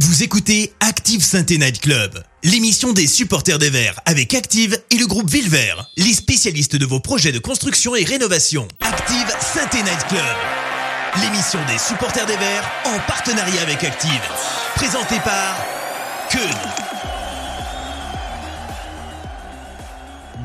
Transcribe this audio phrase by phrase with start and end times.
[0.00, 5.06] Vous écoutez Active Sainte Night Club, l'émission des supporters des Verts avec Active et le
[5.06, 8.66] groupe Villevert, les spécialistes de vos projets de construction et rénovation.
[8.80, 10.36] Active Sainte Night Club,
[11.22, 14.10] l'émission des supporters des Verts en partenariat avec Active,
[14.74, 15.64] présentée par
[16.28, 17.13] Keun.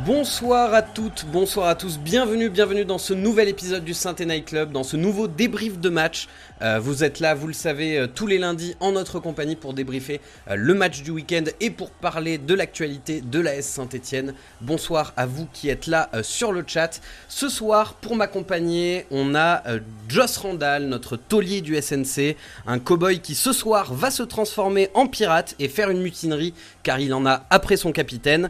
[0.05, 4.45] Bonsoir à toutes, bonsoir à tous, bienvenue, bienvenue dans ce nouvel épisode du Saint Night
[4.45, 6.29] Club, dans ce nouveau débrief de match.
[6.61, 9.73] Euh, vous êtes là, vous le savez, euh, tous les lundis en notre compagnie pour
[9.73, 14.35] débriefer euh, le match du week-end et pour parler de l'actualité de la S Saint-Etienne.
[14.61, 17.01] Bonsoir à vous qui êtes là sur le chat.
[17.27, 19.63] Ce soir, pour m'accompagner, on a
[20.07, 22.37] Joss Randall, notre taulier du SNC,
[22.67, 26.99] un cowboy qui ce soir va se transformer en pirate et faire une mutinerie car
[26.99, 28.49] il en a après son capitaine.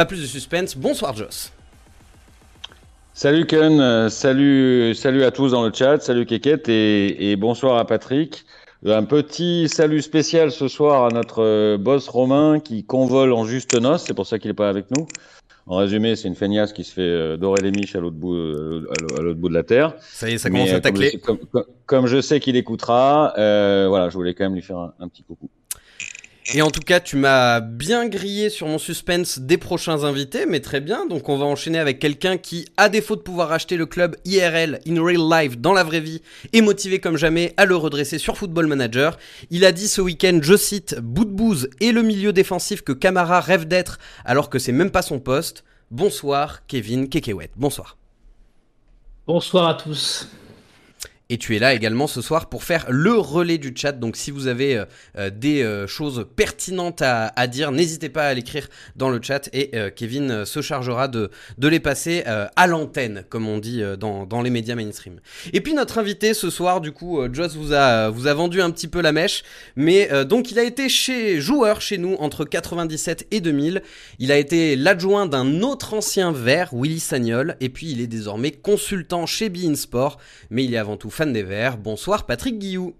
[0.00, 0.78] Pas plus de suspense.
[0.78, 1.52] Bonsoir Joss.
[3.12, 7.84] Salut Ken, euh, salut, salut à tous dans le chat, salut Keket et, bonsoir à
[7.84, 8.46] Patrick.
[8.86, 13.78] Un petit salut spécial ce soir à notre euh, boss Romain qui convole en juste
[13.78, 15.06] noce, c'est pour ça qu'il n'est pas avec nous.
[15.66, 18.34] En résumé, c'est une feignasse qui se fait euh, dorer les miches à l'autre bout,
[18.38, 19.96] à l'autre bout de la terre.
[20.00, 21.20] Ça y est, ça commence à tacler.
[21.84, 25.50] Comme, je sais qu'il écoutera, voilà, je voulais quand même lui faire un petit coucou.
[26.52, 30.58] Et en tout cas, tu m'as bien grillé sur mon suspense des prochains invités, mais
[30.58, 31.06] très bien.
[31.06, 34.80] Donc on va enchaîner avec quelqu'un qui, à défaut de pouvoir acheter le club IRL,
[34.84, 38.36] in real life, dans la vraie vie, est motivé comme jamais à le redresser sur
[38.36, 39.16] Football Manager.
[39.50, 42.92] Il a dit ce week-end, je cite, bout de bouse et le milieu défensif que
[42.92, 45.62] Camara rêve d'être alors que c'est même pas son poste.
[45.92, 47.50] Bonsoir, Kevin Kekewet.
[47.54, 47.96] Bonsoir.
[49.24, 50.26] Bonsoir à tous.
[51.32, 53.92] Et tu es là également ce soir pour faire le relais du chat.
[53.92, 54.84] Donc si vous avez euh,
[55.16, 59.70] euh, des euh, choses pertinentes à, dire, n'hésitez pas à l'écrire dans le chat et
[59.94, 64.50] Kevin se chargera de, de les passer à l'antenne, comme on dit dans, dans, les
[64.50, 65.20] médias mainstream.
[65.52, 68.70] Et puis notre invité ce soir, du coup, Joss vous a, vous a vendu un
[68.70, 69.44] petit peu la mèche.
[69.76, 73.82] Mais donc il a été chez, joueur chez nous entre 97 et 2000.
[74.18, 77.56] Il a été l'adjoint d'un autre ancien vert, Willy Sagnol.
[77.60, 80.18] Et puis il est désormais consultant chez Bein Sport.
[80.50, 81.76] Mais il est avant tout fan des Verts.
[81.76, 82.94] Bonsoir Patrick Guillou.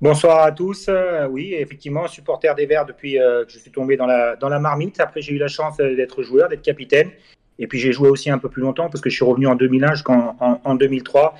[0.00, 0.86] Bonsoir à tous.
[0.88, 4.48] Euh, oui, effectivement, supporter des Verts depuis euh, que je suis tombé dans la, dans
[4.48, 4.98] la marmite.
[4.98, 7.10] Après, j'ai eu la chance euh, d'être joueur, d'être capitaine.
[7.58, 9.56] Et puis, j'ai joué aussi un peu plus longtemps parce que je suis revenu en
[9.56, 11.34] 2001 jusqu'en en, 2003.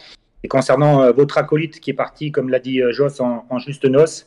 [0.44, 4.26] Et concernant votre acolyte qui est parti, comme l'a dit Joss, en, juste noce,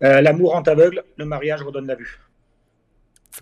[0.00, 2.20] l'amour rend aveugle, le mariage redonne la vue.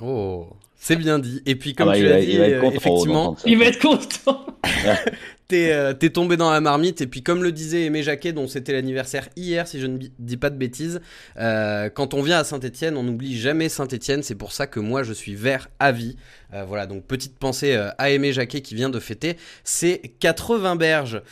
[0.00, 1.42] Oh, c'est bien dit.
[1.44, 2.38] Et puis, comme ah bah, tu l'as dit,
[2.72, 4.46] effectivement, il va être content.
[5.52, 7.00] Euh, t'es tombé dans la marmite.
[7.00, 10.36] Et puis comme le disait Aimé Jacquet dont c'était l'anniversaire hier si je ne dis
[10.36, 11.00] pas de bêtises
[11.38, 15.02] euh, quand on vient à Saint-Etienne on n'oublie jamais Saint-Etienne c'est pour ça que moi
[15.02, 16.16] je suis vert à vie.
[16.54, 16.86] Euh, voilà.
[16.86, 21.22] Donc petite pensée à Aimé Jacquet qui vient de fêter ses 80 berges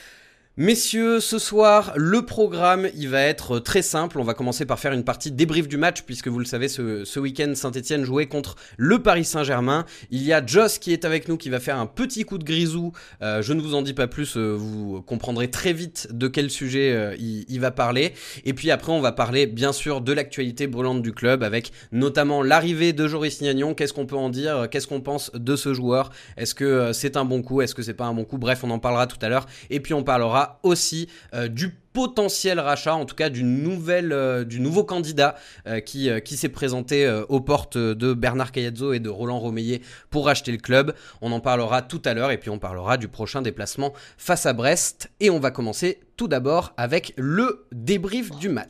[0.60, 4.19] Messieurs, ce soir, le programme, il va être très simple.
[4.19, 7.20] On va commencer par faire une partie débrief du match, puisque vous le savez, ce,
[7.20, 9.86] week-end, Saint-Etienne jouait contre le Paris Saint-Germain.
[10.10, 12.44] Il y a Joss qui est avec nous, qui va faire un petit coup de
[12.44, 12.91] grisou.
[13.22, 16.50] Euh, je ne vous en dis pas plus, euh, vous comprendrez très vite de quel
[16.50, 18.14] sujet euh, il, va parler.
[18.44, 22.42] Et puis après, on va parler, bien sûr, de l'actualité brûlante du club, avec notamment
[22.42, 23.74] l'arrivée de Joris Gnagnon.
[23.74, 24.66] Qu'est-ce qu'on peut en dire?
[24.72, 26.10] Qu'est-ce qu'on pense de ce joueur?
[26.36, 27.62] Est-ce que c'est un bon coup?
[27.62, 28.38] Est-ce que c'est pas un bon coup?
[28.38, 29.47] Bref, on en parlera tout à l'heure.
[29.70, 34.60] Et puis on parlera aussi euh, du potentiel rachat, en tout cas du, euh, du
[34.60, 35.34] nouveau candidat
[35.66, 40.26] euh, qui, qui s'est présenté aux portes de Bernard Cayazzo et de Roland Romeillet pour
[40.26, 40.94] racheter le club.
[41.20, 44.53] On en parlera tout à l'heure et puis on parlera du prochain déplacement face à
[44.53, 45.10] Brest.
[45.20, 48.69] Et on va commencer tout d'abord avec le débrief du match.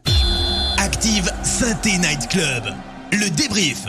[0.79, 2.65] Active Synthé Night Club,
[3.13, 3.87] le débrief.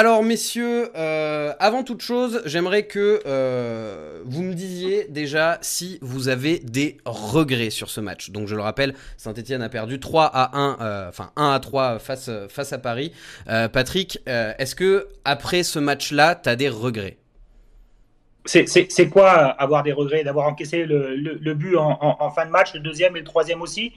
[0.00, 6.28] Alors messieurs, euh, avant toute chose, j'aimerais que euh, vous me disiez déjà si vous
[6.28, 8.30] avez des regrets sur ce match.
[8.30, 11.98] Donc je le rappelle, Saint-Etienne a perdu 3 à 1, euh, enfin 1 à 3
[11.98, 13.12] face, à Paris.
[13.44, 17.18] Patrick, est-ce que après ce match-là, tu as des regrets?
[18.46, 20.24] C'est quoi avoir des regrets?
[20.24, 23.92] D'avoir encaissé le, but en, fin de match, le deuxième et le troisième aussi?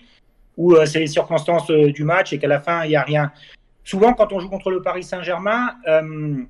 [0.57, 3.31] Ou c'est les circonstances du match et qu'à la fin, il n'y a rien?
[3.83, 6.43] Souvent, quand on joue contre le Paris Saint-Germain, euh,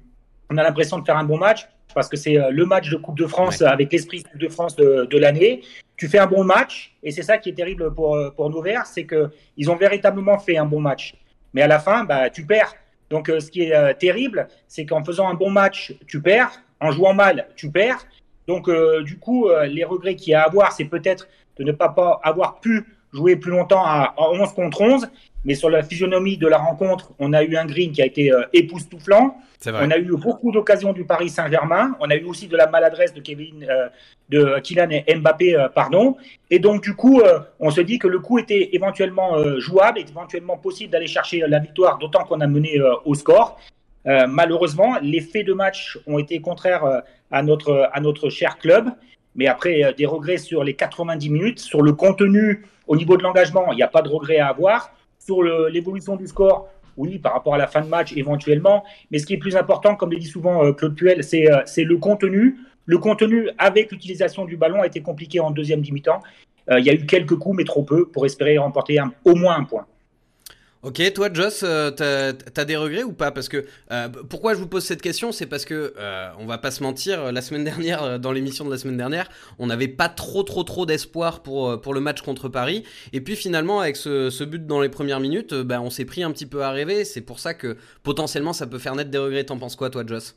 [0.49, 2.97] on a l'impression de faire un bon match parce que c'est euh, le match de
[2.97, 5.61] Coupe de France avec l'esprit Coupe de France de, l'année.
[5.95, 8.61] Tu fais un bon match et c'est ça qui est terrible pour, euh, pour nos
[8.61, 11.15] Verts, c'est qu'ils ont véritablement fait un bon match.
[11.53, 12.73] Mais à la fin, bah, tu perds.
[13.09, 16.51] Donc ce qui est terrible, c'est qu'en faisant un bon match, tu perds.
[16.79, 18.07] En jouant mal, tu perds.
[18.47, 18.67] Donc
[19.03, 21.27] du coup, les regrets qu'il y a à avoir, c'est peut-être
[21.57, 25.07] de ne pas, pas avoir pu jouer plus longtemps à, à 11 contre 11
[25.45, 28.31] mais sur la physionomie de la rencontre, on a eu un green qui a été
[28.31, 29.37] euh, époustouflant.
[29.65, 31.95] On a eu beaucoup d'occasions du Paris Saint-Germain.
[31.99, 33.87] On a eu aussi de la maladresse de Kevin, euh,
[34.29, 36.17] de Kylian et Mbappé, euh, pardon.
[36.49, 37.21] Et donc du coup,
[37.59, 41.97] on se dit que le coup était éventuellement jouable, éventuellement possible d'aller chercher la victoire,
[41.97, 43.59] d'autant qu'on a mené au score.
[44.05, 48.89] malheureusement, les faits de match ont été contraires à notre à notre cher club.
[49.35, 53.71] Mais après, des regrets sur les 90 minutes, sur le contenu, au niveau de l'engagement,
[53.71, 54.93] il n'y a pas de regrets à avoir.
[55.25, 58.83] Sur l'évolution du score, oui, par rapport à la fin de match éventuellement.
[59.11, 61.83] Mais ce qui est plus important, comme le dit souvent euh, Claude Puel, euh, c'est
[61.83, 62.57] le contenu.
[62.85, 66.21] Le contenu avec l'utilisation du ballon a été compliqué en deuxième demi-temps.
[66.69, 69.57] Euh, il y a eu quelques coups, mais trop peu, pour espérer remporter au moins
[69.57, 69.85] un point.
[70.83, 73.31] Ok, toi Joss, euh, t'as as des regrets ou pas?
[73.31, 76.57] Parce que euh, pourquoi je vous pose cette question, c'est parce que euh, on va
[76.57, 80.09] pas se mentir, la semaine dernière, dans l'émission de la semaine dernière, on n'avait pas
[80.09, 82.83] trop trop trop d'espoir pour pour le match contre Paris.
[83.13, 86.31] Et puis finalement, avec ce, but dans les premières minutes, bah, on s'est pris un
[86.31, 87.05] petit peu à rêver.
[87.05, 89.45] C'est pour ça que potentiellement, ça peut faire naître des regrets.
[89.45, 90.35] T'en penses quoi, toi, Joss?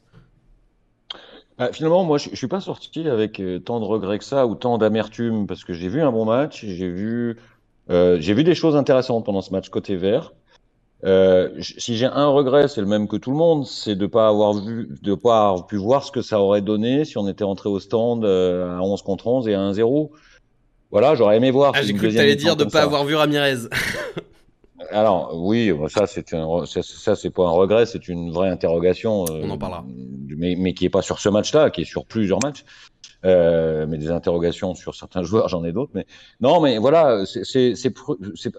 [1.58, 4.54] Bah, finalement, moi, je, je suis pas sorti avec tant de regrets que ça ou
[4.54, 7.36] tant d'amertume parce que j'ai vu un bon match, j'ai vu
[7.90, 10.32] euh, j'ai vu des choses intéressantes pendant ce match côté vert.
[11.04, 14.28] Euh, si j'ai un regret, c'est le même que tout le monde, c'est de pas
[14.28, 17.44] avoir vu, de pas avoir pu voir ce que ça aurait donné si on était
[17.44, 20.10] rentré au stand euh, à 11 contre 11 et à 1-0.
[20.90, 21.72] Voilà, j'aurais aimé voir.
[21.76, 23.68] Ah, j'ai cru que t'allais dire de pas avoir vu Ramirez.
[24.90, 29.24] Alors oui, ça c'est ça, ça c'est pas un regret, c'est une vraie interrogation.
[29.24, 29.84] Euh, on en parlera.
[30.28, 32.64] Mais, mais qui est pas sur ce match-là, qui est sur plusieurs matchs.
[33.24, 35.92] Euh, mais des interrogations sur certains joueurs, j'en ai d'autres.
[35.94, 36.06] Mais
[36.40, 37.72] non, mais voilà, c'est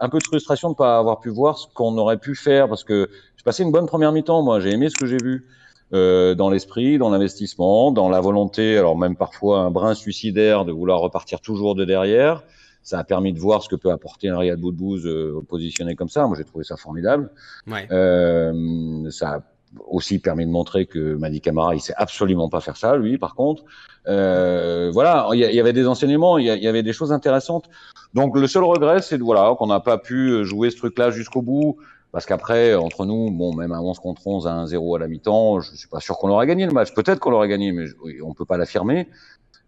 [0.01, 2.67] un peu de frustration de ne pas avoir pu voir ce qu'on aurait pu faire
[2.67, 4.41] parce que j'ai passé une bonne première mi-temps.
[4.41, 5.45] Moi, j'ai aimé ce que j'ai vu
[5.93, 10.73] euh, dans l'esprit, dans l'investissement, dans la volonté, alors même parfois un brin suicidaire de
[10.73, 12.43] vouloir repartir toujours de derrière.
[12.83, 16.09] Ça a permis de voir ce que peut apporter un Riyad Boudbouz euh, positionné comme
[16.09, 16.25] ça.
[16.25, 17.29] Moi, j'ai trouvé ça formidable.
[17.67, 17.87] Ouais.
[17.91, 19.43] Euh, ça a
[19.87, 23.35] aussi permis de montrer que Madi Camara, il sait absolument pas faire ça, lui, par
[23.35, 23.63] contre.
[24.07, 27.69] Euh, voilà, il y, avait des enseignements, il y, avait des choses intéressantes.
[28.13, 31.77] Donc le seul regret, c'est voilà qu'on n'a pas pu jouer ce truc-là jusqu'au bout,
[32.11, 35.59] parce qu'après, entre nous, bon, même à 11 contre 11, à 1-0 à la mi-temps,
[35.59, 36.93] je suis pas sûr qu'on aurait gagné le match.
[36.93, 37.85] Peut-être qu'on l'aurait gagné, mais
[38.23, 39.09] on peut pas l'affirmer.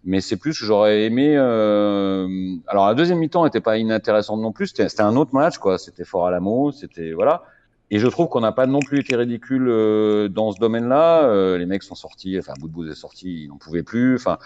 [0.06, 1.36] Mais c'est plus, j'aurais aimé.
[1.36, 2.28] Euh...
[2.68, 4.68] Alors la deuxième mi-temps était pas inintéressante non plus.
[4.68, 5.78] C'était un autre match, quoi.
[5.78, 7.44] C'était fort à l'amour, c'était voilà.
[7.92, 11.24] Et je trouve qu'on n'a pas non plus été ridicule euh, dans ce domaine-là.
[11.24, 14.16] Euh, les mecs sont sortis, enfin, Boudbouz est sorti, ils n'en pouvaient plus.
[14.16, 14.38] Enfin,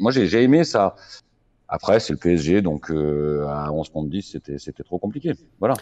[0.00, 0.94] moi, j'ai aimé ça.
[1.68, 5.32] Après, c'est le PSG, donc euh, à 11 contre 10, c'était trop compliqué.
[5.60, 5.74] Voilà.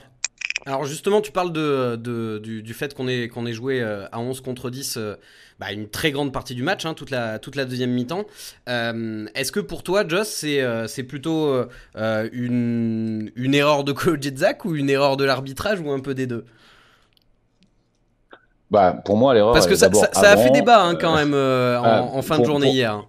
[0.65, 4.69] Alors justement, tu parles de, du, fait qu'on ait, qu'on ait joué à 11 contre
[4.69, 4.99] 10
[5.61, 8.25] bah, une très grande partie du match, hein, toute, la, toute la deuxième mi-temps.
[8.67, 11.55] Est-ce que pour toi, Joss, c'est plutôt
[11.95, 14.19] une, une erreur de Kolo
[14.65, 16.45] ou une erreur de l'arbitrage ou un peu des deux?
[18.71, 19.53] Bah, pour moi, l'erreur.
[19.53, 22.39] Parce que ça, ça, a fait débat hein, quand euh, même euh, ah, en, fin
[22.39, 23.07] de journée hier.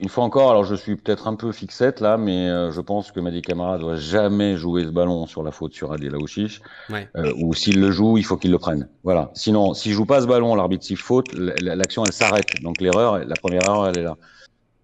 [0.00, 3.10] Une fois encore, alors je suis peut-être un peu fixette là, mais euh, je pense
[3.10, 6.62] que Madi Camara doit jamais jouer ce ballon sur la faute sur Adil Laouchiche.
[6.88, 7.08] Ouais.
[7.36, 8.88] ou s'il le joue, il faut qu'il le prenne.
[9.02, 9.30] Voilà.
[9.34, 12.46] Sinon, s'il joue pas ce ballon, l'arbitre s'il faute, l'action elle s'arrête.
[12.62, 14.16] Donc l'erreur, la première erreur, elle est là.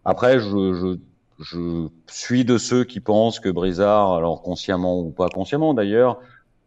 [0.05, 0.99] Après, je, je,
[1.39, 6.19] je suis de ceux qui pensent que Brizard, alors consciemment ou pas consciemment d'ailleurs,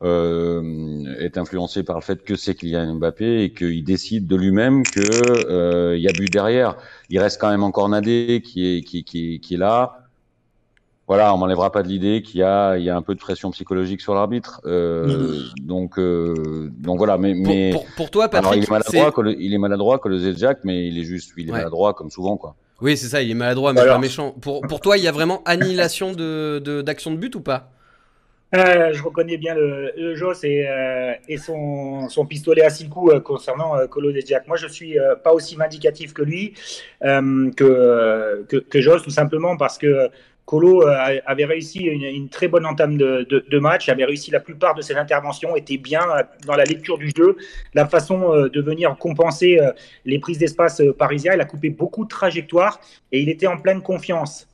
[0.04, 4.84] euh, est influencé par le fait que c'est Kylian Mbappé et qu'il décide de lui-même
[4.84, 6.78] que euh, il y a but derrière.
[7.10, 10.04] Il reste quand même encore Nadé qui est qui, qui, qui est là.
[11.08, 13.20] Voilà, on m'enlèvera pas de l'idée qu'il y a il y a un peu de
[13.20, 14.62] pression psychologique sur l'arbitre.
[14.66, 19.12] Euh, donc euh, donc voilà, mais mais pour, pour, toi, Patrick, alors, il est maladroit,
[19.12, 21.94] que le, il est maladroit que le Zedjak, mais il est juste il est maladroit
[21.94, 22.56] comme souvent quoi.
[22.82, 24.36] Oui, c'est ça, il est maladroit mais pas méchant.
[24.42, 27.72] Pour pour toi, il y a vraiment annihilation de d'action de but ou pas?
[28.56, 33.14] Euh, je reconnais bien le, le Joss et, euh, et son, pistolet à six coups
[33.14, 34.48] euh, concernant Colo Jack.
[34.48, 36.54] Moi, je suis pas aussi vindicatif que lui,
[37.02, 40.10] que, Joss, tout simplement parce que
[40.46, 44.76] Colo avait réussi une, très bonne entame de, de, de, match, avait réussi la plupart
[44.76, 46.02] de ses interventions, était bien
[46.46, 47.36] dans la lecture du jeu,
[47.74, 49.60] la façon de venir compenser
[50.06, 51.34] les prises d'espace parisiens.
[51.34, 52.80] Il a coupé beaucoup de trajectoires
[53.12, 54.48] et il était en pleine confiance.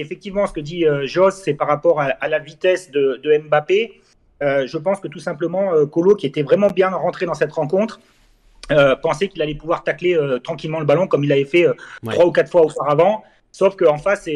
[0.00, 4.00] Effectivement, ce que dit euh, Jos, c'est par rapport à, la vitesse de, Mbappé.
[4.42, 8.00] Euh, je pense que tout simplement, Colo, qui était vraiment bien rentré dans cette rencontre,
[9.02, 11.66] pensait qu'il allait pouvoir tacler tranquillement le ballon comme il l'avait fait
[12.04, 13.24] trois ou quatre fois auparavant.
[13.50, 14.28] Sauf qu'en face,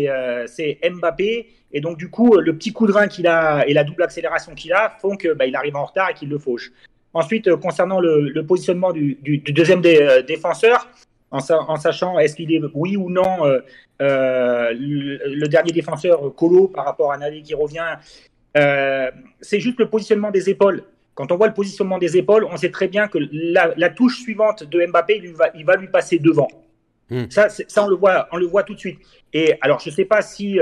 [0.47, 1.49] c'est Mbappé.
[1.73, 4.55] Et donc, du coup, le petit coup de rein qu'il a et la double accélération
[4.55, 6.73] qu'il a font qu'il bah, arrive en retard et qu'il le fauche.
[7.15, 10.89] Ensuite, concernant le, positionnement du, deuxième défenseur,
[11.33, 13.61] en, sachant est-ce qu'il est oui ou non euh,
[14.01, 17.97] euh, le, dernier défenseur Colo par rapport à Nadi qui revient.
[18.57, 19.11] euh,
[19.41, 20.85] c'est juste le positionnement des épaules.
[21.15, 24.21] Quand on voit le positionnement des épaules, on sait très bien que la, la touche
[24.21, 26.49] suivante de Mbappé, il va, il va lui passer devant.
[27.11, 27.25] Hmm.
[27.29, 28.99] Ça, ça on, le voit, on le voit tout de suite.
[29.33, 30.59] Et alors, je ne sais pas si,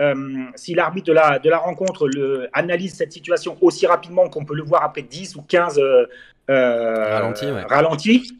[0.00, 4.44] euh, si l'arbitre de la, de la rencontre le, analyse cette situation aussi rapidement qu'on
[4.44, 6.06] peut le voir après 10 ou 15 euh,
[6.50, 7.62] euh, Ralentis, ouais.
[7.62, 8.32] ralentis.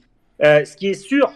[0.45, 1.33] Euh, ce qui est sûr,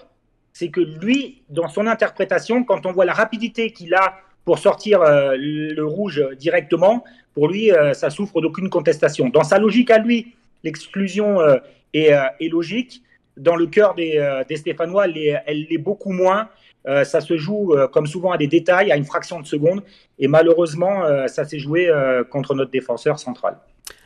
[0.52, 5.02] c'est que lui, dans son interprétation, quand on voit la rapidité qu'il a pour sortir
[5.02, 7.04] euh, le rouge directement,
[7.34, 9.28] pour lui, euh, ça souffre d'aucune contestation.
[9.28, 11.56] Dans sa logique à lui, l'exclusion euh,
[11.94, 12.12] est,
[12.50, 13.02] logique.
[13.36, 16.48] Dans le cœur des, des Stéphanois, elle l'est- beaucoup moins.
[16.84, 19.82] Ça se joue, comme souvent, à des détails, à une fraction de seconde.
[20.18, 21.90] Et malheureusement, ça s'est joué
[22.28, 23.56] contre notre défenseur central.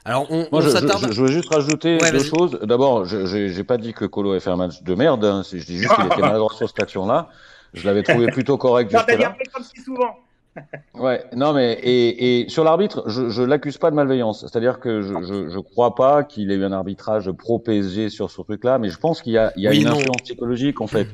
[0.06, 1.06] Alors, on, Moi, on je, je, s'attarde.
[1.08, 2.60] je- je veux juste rajouter Ouais, deux choses.
[2.62, 5.25] D'abord, je j'ai j'ai pas dit que Colo avait fait un match de merde.
[5.25, 5.42] hein.
[5.50, 7.28] Je dis juste qu'il était maladroit sur cette action-là.
[7.75, 10.14] Je l'avais trouvé plutôt correct Non, t'as comme si souvent.
[10.94, 14.40] Ouais, non, mais et, et sur l'arbitre, je, je l'accuse pas de malveillance.
[14.40, 18.30] C'est-à-dire que je, je, je crois pas qu'il ait eu un arbitrage pro PSG sur
[18.30, 19.96] ce truc-là, mais je pense qu'il y a, il y a Oui, une non.
[19.96, 21.08] influence psychologique en fait.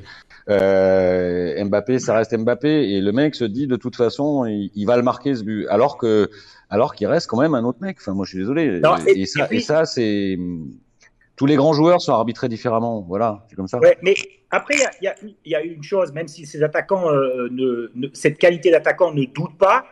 [0.49, 4.85] Euh, Mbappé, ça reste Mbappé, et le mec se dit de toute façon, il, il
[4.85, 6.29] va le marquer ce but, alors que,
[6.69, 7.97] alors qu'il reste quand même un autre mec.
[7.99, 8.79] Enfin, moi, je suis désolé.
[8.79, 10.37] Non, et, et- ça, et puis- et ça, c'est
[11.35, 13.01] tous les grands joueurs sont arbitrés différemment.
[13.01, 13.79] Voilà, c'est comme ça.
[13.79, 14.13] Ouais, mais
[14.51, 15.09] après, il
[15.45, 19.11] y y, a- une chose, même si ces attaquants, euh, ne, ne- cette qualité d'attaquant
[19.13, 19.85] ne doute pas,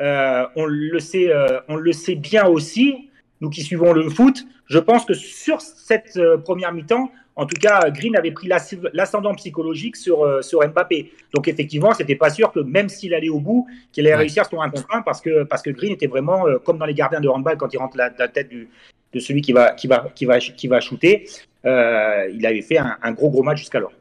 [0.00, 3.10] euh, on, le sait, euh, on le sait bien aussi,
[3.40, 4.44] nous qui suivons le foot.
[4.66, 8.48] Je pense que sur cette première mi-temps, en tout cas, Green avait pris
[8.94, 11.12] l'ascendant psychologique sur, euh, sur Mbappé.
[11.34, 14.20] Donc effectivement, c'était pas sûr que même s'il allait au bout, qu'il allait Ouais.
[14.20, 16.86] réussir sur un contre un parce que, parce que Green était vraiment euh, comme dans
[16.86, 18.68] les gardiens de handball quand il rentre la, la tête du,
[19.12, 21.28] de celui qui va, qui va, qui va, qui va shooter.
[21.66, 23.92] Euh, il avait fait un, un gros gros match jusqu'alors.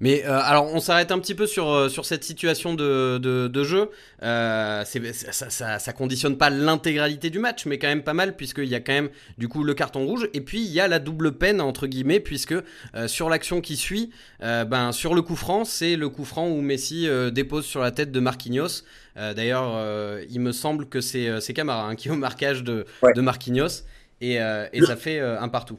[0.00, 3.48] Mais euh, alors, on s'arrête un petit peu sur, euh, sur cette situation de, de,
[3.48, 3.90] de jeu.
[4.22, 8.36] Euh, c'est- ça, ça, ça conditionne pas l'intégralité du match, mais quand même pas mal,
[8.36, 10.28] puisqu'il y a quand même du coup le carton rouge.
[10.34, 12.52] Et puis, il y a la double peine, entre guillemets, puisque
[12.94, 14.10] euh, sur l'action qui suit,
[14.40, 18.12] ben, sur le coup franc, c'est le coup franc où Messi dépose sur la tête
[18.12, 18.82] de Marquinhos.
[19.16, 19.80] D'ailleurs,
[20.28, 23.12] il me semble que c'est c'est Camara hein, qui est au marquage de, Ouais.
[23.14, 23.84] de Marquinhos.
[24.20, 25.78] Et, et ça fait un partout.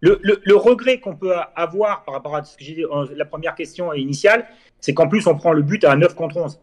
[0.00, 3.04] Le, le- le regret qu'on peut avoir par rapport à ce que j'ai dit, en-
[3.14, 4.46] la première question initiale,
[4.80, 6.58] c'est qu'en plus on prend le but à 9 contre 11.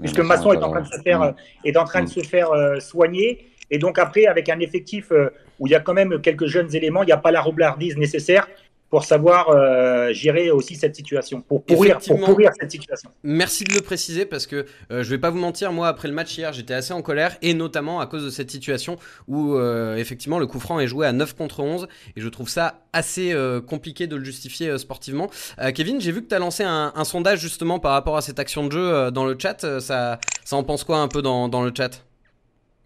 [0.00, 1.32] Puisque Masson est en train de se faire, euh,
[1.64, 3.46] est en train de se faire euh, soigner.
[3.70, 6.74] Et donc après, avec un effectif euh, où il y a quand même quelques jeunes
[6.74, 8.48] éléments, il n'y a pas la roublardise nécessaire
[8.90, 13.10] pour savoir euh, gérer aussi cette situation, pour pourrir, pour pourrir cette situation.
[13.22, 16.14] Merci de le préciser parce que euh, je vais pas vous mentir, moi après le
[16.14, 19.96] match hier, j'étais assez en colère et notamment à cause de cette situation où euh,
[19.96, 23.34] effectivement le coup franc est joué à 9 contre 11 et je trouve ça assez
[23.66, 25.30] compliqué de le justifier sportivement.
[25.74, 28.38] Kevin, j'ai vu que tu as lancé un, un sondage justement par rapport à cette
[28.38, 29.80] action de jeu dans le chat.
[29.80, 32.07] Ça, ça en pense quoi un peu dans, dans le chat?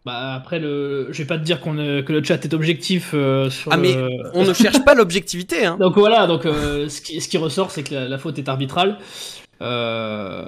[0.05, 1.09] Bah après, le...
[1.13, 3.77] je vais pas te dire qu'on est- que le chat est objectif euh, sur Ah,
[3.77, 5.65] mais le- On ne cherche pas l'objectivité.
[5.65, 5.77] Hein.
[5.79, 8.49] Donc voilà, donc euh, ce, qui, ce qui ressort, c'est que la, la faute est
[8.49, 8.99] arbitrale.
[9.61, 10.45] Euh,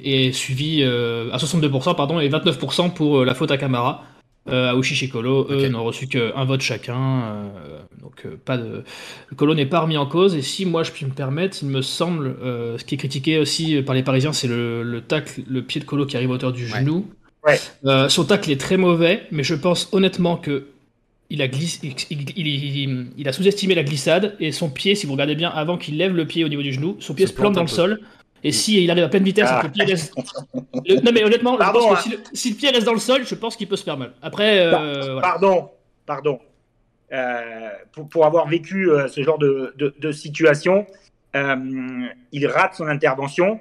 [0.00, 4.04] et suivi euh, à 62% pardon et 29% pour euh, la faute à Camara.
[4.48, 7.22] Euh, Aouchi et Colo, eux, n'ont reçu qu'un vote chacun.
[7.22, 8.84] euh, donc euh, pas de.
[9.30, 10.34] Le Colo n'est pas remis en cause.
[10.36, 13.38] Et si moi je puis me permettre, il me semble, euh, ce qui est critiqué
[13.38, 16.34] aussi par les Parisiens, c'est le, le tacle, le pied de Colo qui arrive à
[16.34, 16.96] hauteur du genou.
[16.98, 17.02] Ouais.
[17.84, 20.66] Euh, son tacle est très mauvais, mais je pense honnêtement que
[21.30, 25.06] il a, glissé, il, il- il- il a sous-estimé la glissade et son pied, si
[25.06, 27.32] vous regardez bien, avant qu'il lève le pied au niveau du genou, son pied Se
[27.32, 27.72] se plante dans le peu.
[27.72, 28.00] sol.
[28.44, 29.60] Et si il arrive à pleine vitesse, Ah.
[29.62, 30.14] que le pied reste...
[30.86, 31.96] Le- Non mais honnêtement, je que hein.
[32.02, 33.96] si, le, si le pied reste dans le sol, je pense qu'il peut se faire
[33.96, 34.12] mal.
[34.22, 34.70] Après, euh,
[35.12, 35.20] voilà.
[35.22, 35.70] Pardon,
[36.06, 36.38] pardon.
[37.12, 40.86] Euh, pour, pour avoir vécu euh, ce genre de, de- de situation,
[41.34, 43.58] il rate son intervention.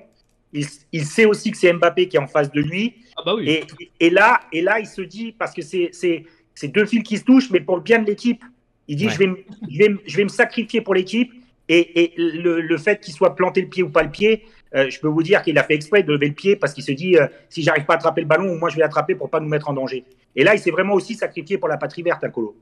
[0.53, 2.93] Il, il sait aussi que c'est Mbappé qui est en face de lui.
[3.17, 3.49] Ah bah oui.
[3.49, 3.63] Et,
[3.99, 7.49] et là, et là, il se dit, parce que c'est deux fils qui se touchent,
[7.51, 8.43] mais pour le bien de l'équipe,
[8.87, 9.11] il dit Ouais.
[9.13, 9.37] je, vais, me-
[9.69, 11.31] je, vais, me- je vais me sacrifier pour l'équipe.
[11.69, 14.43] Et, et le, le fait qu'il soit planté le pied ou pas le pied,
[14.75, 16.83] euh, je peux vous dire qu'il a fait exprès de lever le pied parce qu'il
[16.83, 19.15] se dit euh, si j'arrive pas à attraper le ballon, au moins je vais l'attraper
[19.15, 20.03] pour pas nous mettre en danger.
[20.35, 22.57] Et là, il s'est vraiment aussi sacrifié pour la patrie verte, un colo.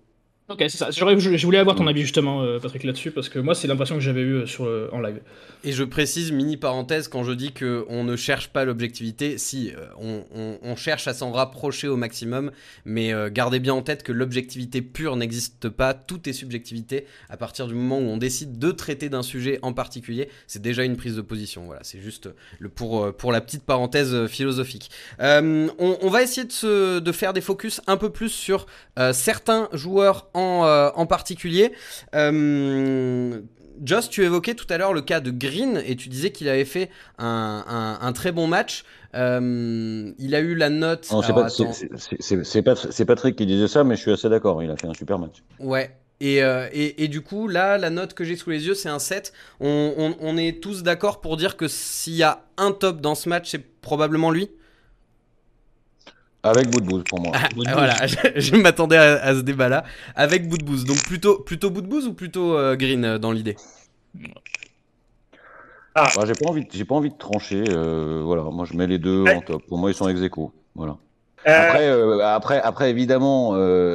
[0.50, 0.92] Ok, c'est ça.
[0.92, 4.02] Je, voulais avoir ton avis justement, euh, Patrick, là-dessus, parce que moi, c'est l'impression que
[4.02, 5.22] j'avais eue sur le- en live.
[5.64, 9.72] Et je précise, mini parenthèse, quand je dis que on ne cherche pas l'objectivité, si,
[9.72, 12.52] euh, on, on- on cherche à s'en rapprocher au maximum,
[12.84, 17.06] mais euh, gardez bien en tête que l'objectivité pure n'existe pas, tout est subjectivité.
[17.30, 20.84] À partir du moment où on décide de traiter d'un sujet en particulier, c'est déjà
[20.84, 21.64] une prise de position.
[21.66, 22.28] Voilà, c'est juste
[22.60, 24.92] le pour, euh, pour la petite parenthèse euh, philosophique.
[25.22, 28.66] Euh, on, on va essayer de, se, de faire des focus un peu plus sur
[29.00, 31.72] euh, certains joueurs en, euh, en particulier.
[32.16, 33.42] Euh,
[33.84, 36.66] Joss, tu évoquais tout à l'heure le cas de Green et tu disais qu'il avait
[36.66, 38.84] fait un, très bon match.
[39.16, 41.10] Euh, il a eu la note.
[42.20, 44.62] C'est Patrick qui disait ça, mais je suis assez d'accord.
[44.64, 45.44] Il a fait un super match.
[45.60, 45.96] Ouais.
[46.20, 49.00] Et, euh, et, du coup, là, la note que j'ai sous les yeux, c'est un
[49.00, 49.34] 7.
[49.60, 53.28] On, on est tous d'accord pour dire que s'il y a un top dans ce
[53.28, 54.52] match, c'est probablement lui?
[56.44, 57.34] Avec bout de bouse pour moi.
[57.36, 57.96] Ah, voilà,
[58.36, 59.84] je, m'attendais à, ce débat-là.
[60.16, 60.86] Avec bout de bouse.
[60.86, 63.56] Donc plutôt, plutôt bout de bouse ou plutôt euh, green euh, dans l'idée?
[65.94, 66.08] Ah.
[66.16, 67.64] Bah, j'ai pas envie, j'ai pas envie de trancher.
[67.70, 69.64] Euh, voilà, moi je mets les deux en top.
[69.68, 70.54] Pour moi, ils sont ex aequo.
[70.76, 70.98] Voilà.
[71.46, 73.54] Après, après, après, évidemment,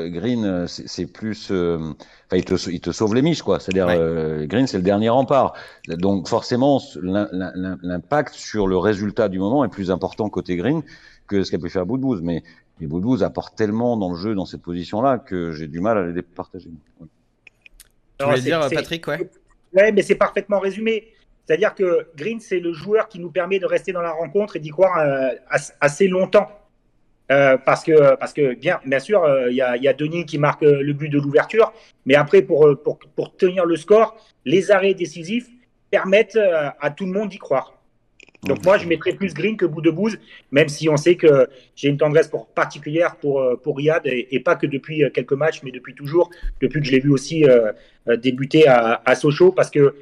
[0.09, 3.61] Green, c'est plus, enfin, il te, il te sauve les miches, quoi.
[3.61, 5.55] C'est-à-dire, Green, c'est le dernier rempart.
[5.89, 10.83] Donc, forcément, l'impact sur le résultat du moment est plus important côté Green
[11.27, 12.23] que ce qu'a pu faire Boudbouz.
[12.23, 12.43] Mais
[12.81, 16.07] les Boudbouz apportent tellement dans le jeu, dans cette position-là, que j'ai du mal à
[16.07, 16.71] les départager.
[18.19, 19.31] Tu voulais dire, Patrick, ouais
[19.73, 21.13] Ouais, mais c'est parfaitement résumé.
[21.47, 24.59] C'est-à-dire que Green, c'est le joueur qui nous permet de rester dans la rencontre et
[24.59, 25.29] d'y croire euh,
[25.81, 26.49] assez longtemps.
[27.33, 30.63] Euh, parce que, parce que bien, bien sûr, euh, il y, a, Denis qui marque
[30.63, 31.73] le but de l'ouverture,
[32.05, 35.49] mais après, pour, pour, pour, tenir le score, les arrêts décisifs
[35.91, 37.77] permettent à tout le monde d'y croire.
[38.47, 39.83] Donc moi, je mettrais plus Green que Bout
[40.51, 44.57] même si on sait que j'ai une tendresse particulière pour, euh, pour Riyad, et, pas
[44.57, 46.31] que depuis euh, quelques matchs, mais depuis toujours,
[46.61, 47.73] depuis que je l'ai vu aussi euh,
[48.17, 49.95] débuter à, Sochaux, parce que,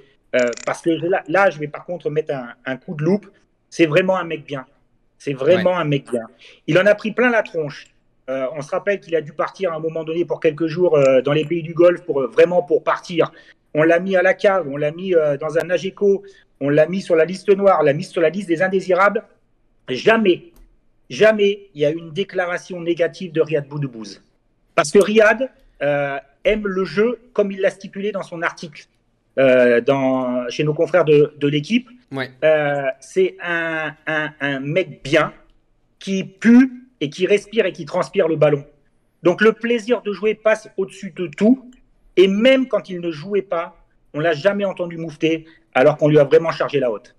[0.67, 0.91] parce que
[1.29, 3.27] là, je vais par contre mettre un, coup de loupe.
[3.71, 4.67] C'est vraiment un mec bien.
[5.25, 6.27] C'est vraiment un mec bien.
[6.67, 7.87] Il en a pris plein la tronche.
[8.29, 11.33] on se rappelle qu'il a dû partir à un moment donné pour quelques jours dans
[11.33, 13.33] les pays du Golfe pour vraiment pour partir.
[13.73, 16.23] On l'a mis à la cave, on l'a mis dans un Ageco,
[16.61, 19.25] on l'a mis sur la liste noire, on l'a mis sur la liste des indésirables.
[19.89, 20.53] Jamais,
[21.09, 24.23] jamais il y a eu une déclaration négative de Riyad Boudoubouz.
[24.75, 25.51] Parce que Riyad
[25.83, 28.87] euh, aime le jeu comme il l'a stipulé dans son article
[29.39, 31.89] euh, dans, chez nos confrères de, l'équipe.
[32.45, 35.33] Euh, c'est un, mec bien
[35.99, 38.65] qui pue et qui respire et qui transpire le ballon.
[39.23, 41.71] Donc le plaisir de jouer passe au-dessus de tout.
[42.17, 43.77] Et même quand il ne jouait pas,
[44.13, 47.15] on l'a jamais entendu moufter alors qu'on lui a vraiment chargé la haute.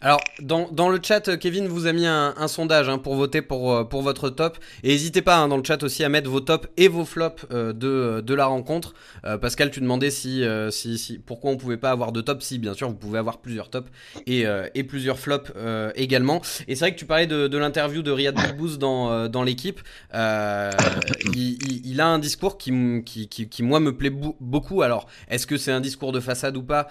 [0.00, 3.72] Alors, dans, dans, le chat, Kevin vous a mis un, sondage hein, pour voter pour,
[3.72, 4.58] euh, pour votre top.
[4.82, 7.46] Et n'hésitez pas hein, dans le chat aussi à mettre vos tops et vos flops
[7.52, 8.94] euh, de, de la rencontre.
[9.24, 12.42] Euh, Pascal, tu demandais si, si, pourquoi on pouvait pas avoir de top.
[12.42, 13.90] Si, bien sûr, vous pouvez avoir plusieurs tops
[14.26, 15.52] et, et plusieurs flops
[15.94, 16.42] également.
[16.68, 19.80] Et c'est vrai que tu parlais de, de l'interview de Riyad Bouz dans, dans l'équipe.
[20.14, 24.82] Il, a un discours qui, qui, qui, qui moi, me plaît beaucoup.
[24.82, 26.88] Alors, est-ce que c'est un discours de façade ou pas?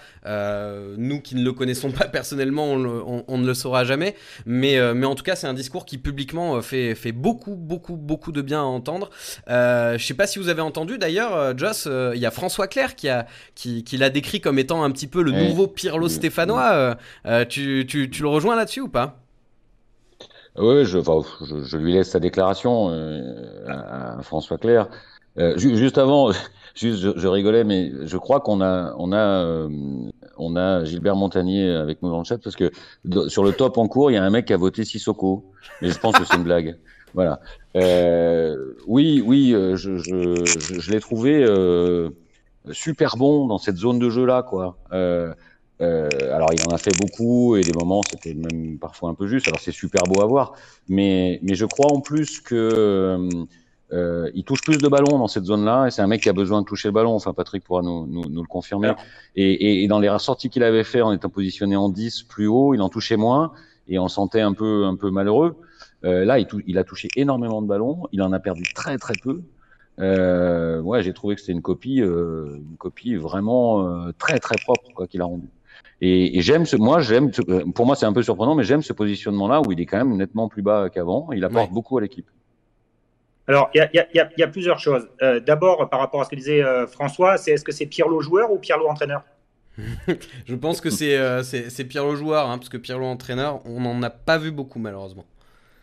[0.96, 4.14] Nous qui ne le connaissons pas personnellement, on on, ne le saura jamais.
[4.46, 7.56] Mais, euh, mais en tout cas, c'est un discours qui publiquement euh, fait, fait beaucoup,
[7.56, 9.10] beaucoup, beaucoup de bien à entendre.
[9.48, 12.96] Euh, je sais pas si vous avez entendu d'ailleurs, Joss, il y a François Claire
[12.96, 16.96] qui, a, qui, l'a décrit comme étant un petit peu le nouveau Pirlo stéphanois.
[17.48, 19.18] Tu, tu, tu, le rejoins là-dessus ou pas?
[20.56, 20.98] Oui, je,
[21.64, 22.88] je, lui laisse sa déclaration
[23.68, 24.88] à, François Claire.
[25.56, 26.30] juste avant,
[26.74, 29.68] juste, je, rigolais, mais je crois qu'on a, on a
[30.44, 32.70] on a Gilbert Montagnier avec nous dans le chat parce que
[33.28, 35.52] sur le top en cours, il y a un mec qui a voté Sissoko.
[35.80, 36.78] Mais je pense que c'est une blague.
[37.14, 37.40] Voilà.
[37.76, 42.08] Euh, oui, oui, euh, je, l'ai trouvé euh,
[42.70, 44.78] super bon dans cette zone de jeu là, quoi.
[44.92, 45.34] Euh,
[45.80, 49.26] euh, alors il en a fait beaucoup et des moments c'était même parfois un peu
[49.26, 49.48] juste.
[49.48, 50.54] Alors c'est super beau à voir,
[50.88, 53.28] mais je crois en plus que
[53.92, 56.32] euh, il touche plus de ballons dans cette zone-là, et c'est un mec qui a
[56.32, 57.14] besoin de toucher le ballon.
[57.14, 58.92] Enfin, Patrick pourra nous, nous, nous le confirmer.
[59.36, 62.46] Et, et, et, dans les ressorties qu'il avait fait en étant positionné en 10 plus
[62.46, 63.52] haut, il en touchait moins,
[63.88, 65.56] et on sentait un peu, un peu malheureux.
[66.04, 69.14] Euh, là, il, il, a touché énormément de ballons, il en a perdu très très
[69.22, 69.42] peu.
[69.98, 74.56] Euh, ouais, j'ai trouvé que c'était une copie, euh, une copie vraiment euh, très très
[74.56, 75.48] propre quoi qu'il a rendu.
[76.00, 77.30] Et, et j'aime ce, moi j'aime,
[77.74, 80.16] pour moi c'est un peu surprenant, mais j'aime ce positionnement-là où il est quand même
[80.16, 81.30] nettement plus bas qu'avant.
[81.32, 82.28] Il apporte beaucoup à l'équipe.
[83.48, 85.08] Alors, il y, a, plusieurs choses.
[85.20, 88.20] Euh, d'abord, par rapport à ce que disait euh, François, c'est est-ce que c'est Pirlo
[88.20, 89.22] joueur ou Pirlo entraîneur?
[90.46, 91.42] Je pense que c'est euh,
[91.88, 95.24] Pirlo joueur, hein, parce que Pirlo entraîneur, on n'en a pas vu beaucoup malheureusement.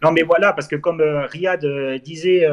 [0.02, 1.66] Non, mais voilà, parce que comme Riyad
[2.02, 2.48] disait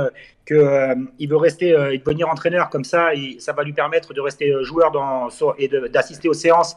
[0.45, 4.91] qu'il veut rester et devenir entraîneur comme ça, ça va lui permettre de rester joueur
[4.91, 6.75] dans, et d'assister aux séances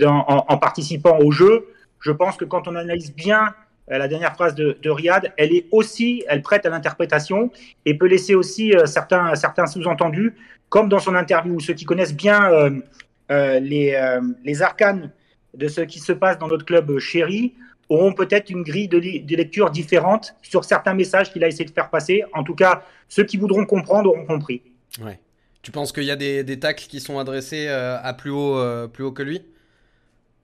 [0.00, 1.66] en, en, participant au jeu.
[1.98, 3.50] Je pense que quand on analyse bien euh,
[3.88, 7.50] la dernière phrase de, Riyad, elle est aussi, elle prête à l'interprétation
[7.84, 10.34] et peut laisser aussi euh, certains, certains sous-entendus,
[10.68, 11.60] comme dans son interview.
[11.60, 15.10] Ceux qui connaissent bien euh, les, les arcanes
[15.54, 17.54] de ce qui se passe dans notre club chéri
[17.90, 21.70] auront peut-être une grille de, de, lecture différente sur certains messages qu'il a essayé de
[21.70, 22.24] faire passer.
[22.32, 24.62] En tout cas, ceux qui voudront comprendre auront compris.
[25.02, 25.20] Ouais.
[25.62, 29.12] Tu penses qu'il y a des, des, qui sont adressés à plus haut, plus haut
[29.12, 29.42] que lui?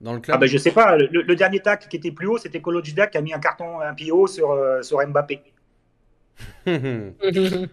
[0.01, 0.97] Dans le club ah ben, Je sais pas.
[0.97, 3.93] Le, dernier tacle qui était plus haut, c'était Kolojida qui a mis un carton un
[3.93, 5.41] pied haut sur, sur Mbappé.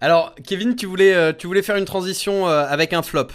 [0.00, 3.28] Alors, Kevin, tu voulais, tu voulais faire une transition avec un flop.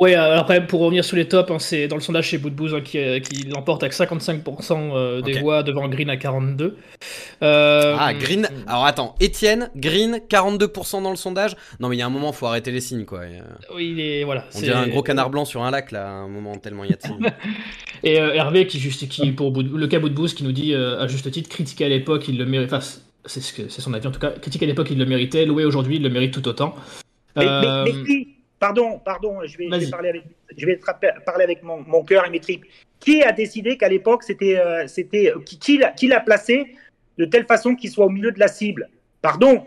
[0.00, 2.80] Oui, après, pour revenir sur les tops, hein, c'est dans le sondage chez Boudbouz hein,
[2.80, 6.78] qui, euh, qui l'emporte avec 55% euh, des voix devant Green à 42.
[7.42, 8.48] Euh, ah, Green.
[8.66, 11.54] Alors attends, Étienne, Green, 42% dans le sondage?
[11.80, 13.20] Non, mais il y a un moment, faut arrêter les signes, quoi.
[13.74, 14.24] Oui, il est.
[14.24, 14.46] Voilà.
[14.54, 16.90] On dirait un gros canard blanc sur un lac, là, à un moment, tellement il
[16.90, 17.30] y a de signes.
[18.02, 21.50] Et Hervé, qui, juste, qui, pour le cas Boudbouz, qui nous dit, à juste titre,
[21.50, 22.72] critiquer à l'époque, il le mérite.
[22.72, 22.80] Enfin,
[23.26, 24.30] c'est ce que, son avis en tout cas.
[24.30, 25.44] Critiquer à l'époque, il le méritait.
[25.44, 26.74] Loué aujourd'hui, il le mérite tout autant.
[27.36, 28.26] Mais, mais, mais
[28.60, 30.78] Pardon, pardon, je vais, parler avec, je vais
[31.24, 32.66] parler avec mon, mon cœur et mes tripes.
[33.00, 36.76] Qui a décidé qu'à l'époque, c'était, euh, c'était qui, qui, l'a placé
[37.16, 38.90] de telle façon qu'il soit au milieu de la cible?
[39.22, 39.66] Pardon,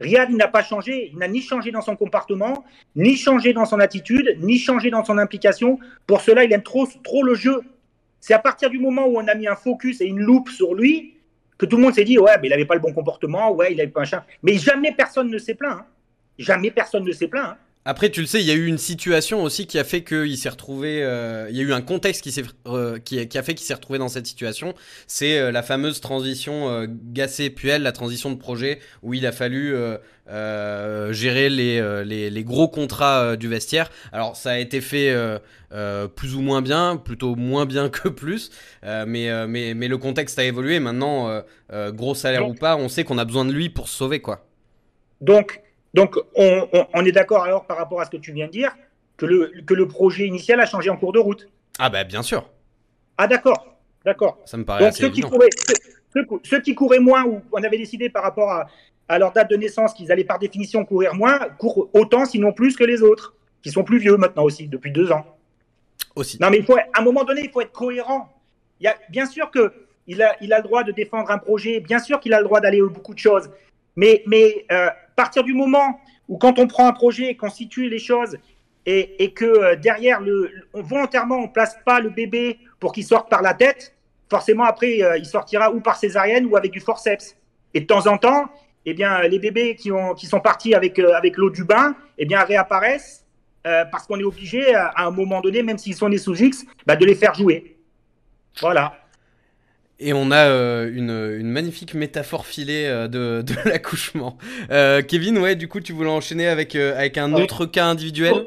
[0.00, 1.10] Riyad, n'a pas changé.
[1.12, 2.64] Il n'a ni changé dans son comportement,
[2.94, 5.80] ni changé dans son attitude, ni changé dans son implication.
[6.06, 7.60] Pour cela, il aime trop, trop le jeu.
[8.20, 10.76] C'est à partir du moment où on a mis un focus et une loupe sur
[10.76, 11.16] lui
[11.58, 13.72] que tout le monde s'est dit ouais, mais il n'avait pas le bon comportement, ouais,
[13.72, 14.24] il avait pas un chat.
[14.44, 15.80] Mais jamais personne ne s'est plaint.
[15.80, 15.86] Hein.
[16.38, 17.50] Jamais personne ne s'est plaint.
[17.50, 17.56] Hein.
[17.86, 20.36] Après, tu le sais, il y a eu une situation aussi qui a fait qu'il
[20.36, 21.02] s'est retrouvé.
[21.02, 23.98] Euh, il y a eu un contexte qui, euh, qui, a fait qu'il s'est retrouvé
[23.98, 24.74] dans cette situation.
[25.06, 29.74] C'est euh, la fameuse transition Gassé-Puel, la transition de projet où il a fallu
[31.10, 33.90] gérer les, les, gros contrats du vestiaire.
[34.12, 35.16] Alors, ça a été fait
[36.14, 38.50] plus ou moins bien, plutôt moins bien que plus.
[38.82, 40.80] mais, mais, mais le contexte a évolué.
[40.80, 44.20] Maintenant, gros salaire ou pas, on sait qu'on a besoin de lui pour se sauver,
[44.20, 44.46] quoi.
[45.22, 45.62] Donc,
[45.94, 48.74] donc, on, est d'accord alors par rapport à ce que tu viens de dire,
[49.16, 51.48] que le, que le projet initial a changé en cours de route.
[51.78, 52.48] Ah bah bien sûr.
[53.18, 54.38] Ah d'accord, d'accord.
[54.44, 55.48] Ça me paraît Donc, ceux Qui couraient,
[56.44, 58.66] ceux, qui couraient moins, ou on avait décidé par rapport à,
[59.08, 62.76] à leur date de naissance qu'ils allaient par définition courir moins, courent autant, sinon plus
[62.76, 65.26] que les autres, qui sont plus vieux maintenant aussi, depuis deux ans.
[66.16, 66.38] Aussi.
[66.40, 68.32] Non mais il faut, à un moment donné, il faut être cohérent.
[68.80, 69.72] Il y a, bien sûr que
[70.06, 72.44] il a, il a le droit de défendre un projet, bien sûr qu'il a le
[72.44, 73.50] droit d'aller beaucoup de choses,
[74.00, 77.90] mais, mais euh, partir du moment où quand on prend un projet et qu'on situe
[77.90, 78.38] les choses
[78.86, 83.04] et, et que euh, derrière, le, on, volontairement, on place pas le bébé pour qu'il
[83.04, 83.94] sorte par la tête,
[84.30, 87.36] forcément après, euh, il sortira ou par césarienne ou avec du forceps.
[87.74, 88.46] Et de temps en temps,
[88.86, 91.94] eh bien, les bébés qui, ont, qui sont partis avec, euh, avec l'eau du bain,
[92.16, 93.26] eh bien, réapparaissent
[93.92, 96.64] parce qu'on est obligé, à, à, un moment donné, même s'ils sont nés sous X,
[96.86, 97.76] bah, de les faire jouer.
[98.58, 98.99] Voilà.
[100.02, 104.38] Et on a euh, une, une, magnifique métaphore filée euh, de, de l'accouchement.
[104.70, 108.46] Euh, Kevin, ouais, du coup, tu voulais enchaîner avec, avec un autre cas individuel?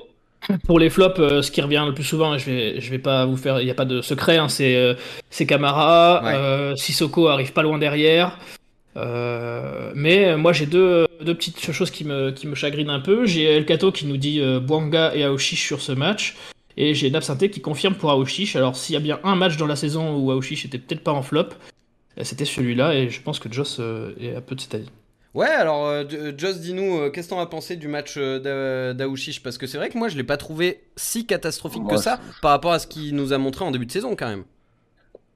[0.66, 3.38] Pour les flops, ce qui revient le plus souvent, je vais, je vais pas vous
[3.38, 8.38] faire, il n'y a pas de secret, hein, c'est Camara, Sissoko arrive pas loin derrière.
[9.96, 13.26] mais moi j'ai deux, deux, petites choses qui me, qui me chagrinent un peu.
[13.26, 16.36] J'ai El Kato qui nous dit Bwanga et Aoshish sur ce match.
[16.78, 18.56] Et j'ai Nabsinte qui confirme pour Aoshish.
[18.56, 21.12] Alors s'il y a bien un match dans la saison où Aoshish était peut-être pas
[21.12, 21.50] en flop,
[22.18, 24.90] euh, c'était celui-là et je pense que Joss euh, est un peu de cet avis.
[25.34, 26.04] Ouais, alors euh,
[26.38, 29.98] Joss, dis-nous, qu'est-ce que t'en as pensé du match d'Aouchiche Parce que c'est vrai que
[29.98, 33.34] moi je l'ai pas trouvé si catastrophique que ça par rapport à ce qu'il nous
[33.34, 34.44] a montré en début de saison quand même.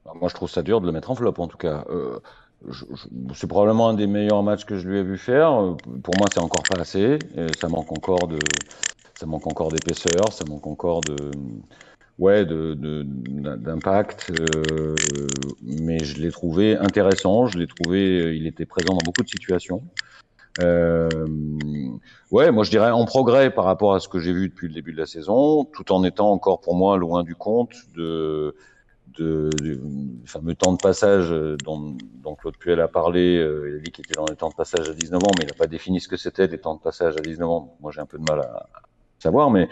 [0.04, 1.84] Bah, moi je trouve ça dur de le mettre en flop en tout cas.
[3.34, 5.50] c'est probablement un des meilleurs matchs que je lui ai vu faire.
[6.04, 7.18] Pour moi, c'est encore pas assez.
[7.60, 8.38] ça manque encore de,
[9.18, 11.16] ça manque encore d'épaisseur, ça manque encore de
[12.20, 14.94] ouais d'impact, euh,
[15.64, 19.82] mais je l'ai trouvé intéressant, je l'ai trouvé, il était présent dans beaucoup de situations.
[20.60, 21.08] Euh,
[22.30, 24.74] ouais, moi je dirais en progrès par rapport à ce que j'ai vu depuis le
[24.74, 28.54] début de la saison, tout en étant encore pour moi loin du compte de,
[29.18, 29.80] de, du
[30.26, 33.36] fameux temps de passage dont, dont Claude Puel a parlé.
[33.36, 35.44] Euh, il a dit qu'il était dans les temps de passage à 19 ans, mais
[35.44, 37.76] il n'a pas défini ce que c'était des temps de passage à 19 ans.
[37.80, 38.68] Moi j'ai un peu de mal à,
[39.18, 39.68] savoir, mais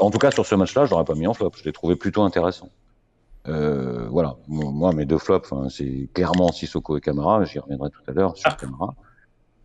[0.00, 1.52] en tout cas sur ce match-là, je l'aurais pas mis en flop.
[1.56, 2.68] Je l'ai trouvé plutôt intéressant.
[3.48, 7.44] Euh, voilà, moi mes deux flops, c'est clairement Sissoko et Camara.
[7.44, 8.56] J'y reviendrai tout à l'heure sur ah.
[8.58, 8.94] Camara.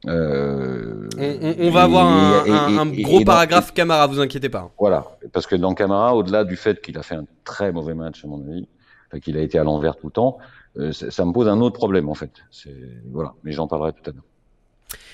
[0.06, 4.72] Euh, on, va avoir un, gros paragraphe Camara, vous inquiétez pas.
[4.80, 8.24] Voilà, parce que dans Camara, au-delà du fait qu'il a fait un très mauvais match
[8.24, 8.68] à mon avis,
[9.22, 10.38] qu'il a été à l'envers tout le temps,
[10.78, 12.32] euh, ça me pose un autre problème en fait.
[13.12, 14.24] Voilà, mais j'en parlerai tout à l'heure.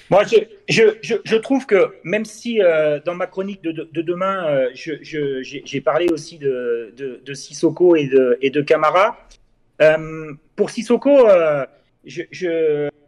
[0.10, 0.24] Moi,
[0.68, 6.08] je, trouve que même si euh, dans ma chronique de, de, demain, euh, j'ai parlé
[6.12, 9.18] aussi de, de, Sissoko et de, et Camara,
[9.82, 11.28] euh, pour Sissoko,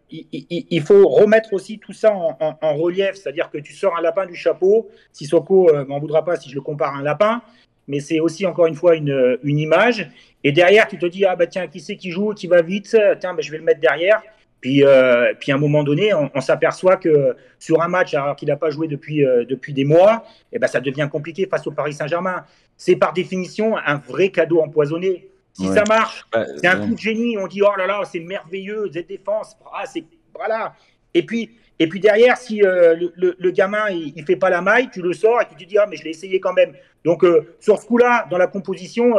[0.10, 4.36] il, faut remettre aussi tout ça en, relief, c'est-à-dire que tu sors un lapin du
[4.36, 4.90] chapeau.
[5.12, 7.42] Sissoko m'en voudra pas si je le compare à un lapin,
[7.88, 10.10] mais c'est aussi encore une fois une, une image.
[10.44, 12.98] Et derrière, tu te dis, ah bah tiens, qui c'est qui joue, qui va vite,
[13.20, 14.22] tiens, bah, je vais le mettre derrière
[14.66, 18.48] Puis, euh, puis à un moment donné, on, s'aperçoit que sur un match, alors qu'il
[18.48, 21.72] n'a pas joué depuis, euh, depuis des mois, eh ben, ça devient compliqué face au
[21.72, 22.44] Paris Saint-Germain.
[22.76, 25.30] C'est par définition un vrai cadeau empoisonné.
[25.54, 27.38] Si ça marche, bah, c'est un coup de génie.
[27.38, 30.74] On dit oh là là, c'est merveilleux, cette défense, ah, c'est voilà.
[31.14, 34.90] Et puis, et puis derrière, si euh, le, gamin il, il, fait pas la maille,
[34.90, 36.74] tu le sors et tu te dis ah mais je l'ai essayé quand même.
[37.04, 37.24] Donc
[37.60, 39.16] sur ce coup-là, dans la composition,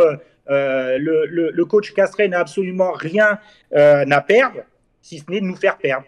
[0.48, 3.38] le, le, coach Castré n'a absolument rien
[3.72, 4.64] à perdre
[5.06, 6.04] si ce n'est de nous faire perdre.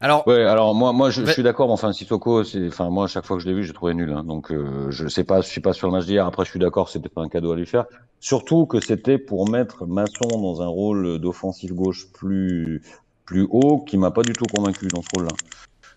[0.00, 1.70] Alors, ouais, alors moi, moi, je, suis d'accord.
[1.70, 4.12] Enfin, Sissoko, c'est, enfin, moi, à chaque fois que je l'ai vu, j'ai trouvé nul.
[4.12, 4.24] Hein.
[4.24, 6.26] donc, euh, je sais pas, je suis pas sur le match d'hier.
[6.26, 7.86] Après, je suis d'accord, c'est peut-être pas un cadeau à lui faire.
[8.20, 12.82] Surtout que c'était pour mettre Masson dans un rôle d'offensive gauche plus,
[13.24, 15.34] plus haut, qui m'a pas du tout convaincu dans ce rôle-là.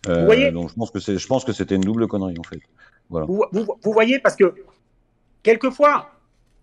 [0.07, 2.35] Euh, vous voyez donc, je pense que c'est, je pense que c'était une double connerie
[2.39, 2.61] en fait.
[3.09, 3.27] Voilà.
[3.27, 4.55] Vous, vous voyez, parce que
[5.43, 6.09] quelquefois,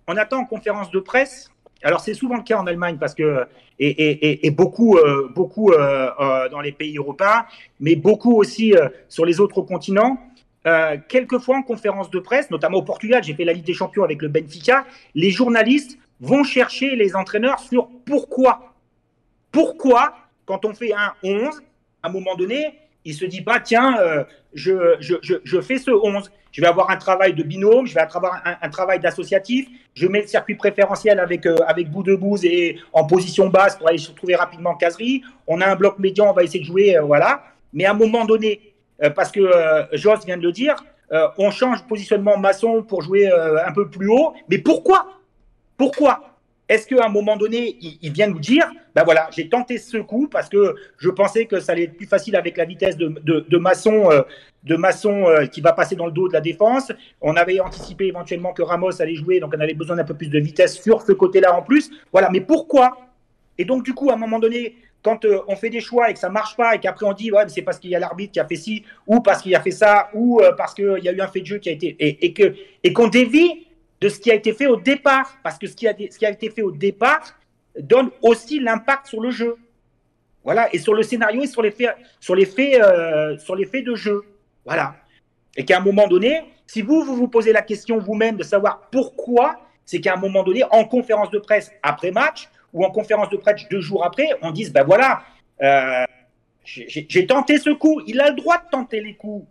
[0.09, 1.51] on attend en conférence de presse
[1.83, 3.47] alors c'est souvent le cas en Allemagne parce que
[3.79, 7.47] et, beaucoup euh, beaucoup euh, euh, dans les pays européens,
[7.81, 8.75] mais beaucoup aussi
[9.09, 10.19] sur les autres continents.
[11.09, 14.21] quelquefois en conférence de presse, notamment au Portugal, j'ai fait la Ligue des Champions avec
[14.21, 18.75] le Benfica, les journalistes vont chercher les entraîneurs sur pourquoi.
[19.51, 20.15] Pourquoi,
[20.45, 21.63] quand on fait un 11,
[22.03, 22.75] à un moment donné,
[23.09, 23.97] il se dit pas, tiens,
[24.55, 28.01] je, je, je, fais ce 11 je vais avoir un travail de binôme, je vais
[28.01, 32.45] avoir un, travail d'associatif, je mets le circuit préférentiel avec, euh, avec bout de bouse
[32.45, 35.23] et en position basse pour aller se retrouver rapidement en caserie.
[35.47, 37.45] On a un bloc médian, on va essayer de jouer, euh, voilà.
[37.73, 39.41] Mais à un moment donné, euh, parce que
[39.93, 40.85] Joss vient de le dire,
[41.39, 44.35] on change positionnement maçon pour jouer un peu plus haut.
[44.51, 45.07] Mais pourquoi?
[45.77, 46.28] Pourquoi?
[46.69, 50.29] Est-ce qu'à un moment donné, il, vient nous dire, ben voilà, j'ai tenté ce coup
[50.29, 53.59] parce que je pensais que ça allait être plus facile avec la vitesse de, de,
[53.59, 54.11] maçon,
[54.65, 56.93] de maçon euh, euh, qui va passer dans le dos de la défense.
[57.21, 60.29] On avait anticipé éventuellement que Ramos allait jouer, donc on avait besoin d'un peu plus
[60.29, 61.91] de vitesse sur ce côté-là en plus.
[62.13, 62.99] Voilà, mais pourquoi?
[63.57, 66.13] Et donc du coup, à un moment donné, quand euh, on fait des choix et
[66.13, 68.33] que ça marche pas et qu'après on dit ouais, c'est parce qu'il y a l'arbitre
[68.33, 71.13] qui a fait ci ou parce qu'il a fait ça ou parce qu'il y a
[71.13, 73.68] eu un fait de jeu qui a été et, et que et qu'on dévie
[74.01, 76.63] de ce qui a été fait au départ, parce que ce qui a, été fait
[76.63, 77.35] au départ
[77.79, 79.57] donne aussi l'impact sur le jeu.
[80.45, 83.67] Voilà, et sur le scénario et sur les faits, sur les faits, euh, sur les
[83.67, 84.23] faits de jeu.
[84.65, 84.95] Voilà.
[85.57, 89.61] Et qu'à un moment donné, si vous, vous posez la question vous-même de savoir pourquoi,
[89.85, 93.37] c'est qu'à un moment donné, en conférence de presse après match ou en conférence de
[93.37, 95.23] presse deux jours après, on dise, ben voilà,
[95.63, 96.05] euh,
[96.65, 98.01] j'ai tenté ce coup.
[98.07, 99.47] Il a le droit de tenter les coups.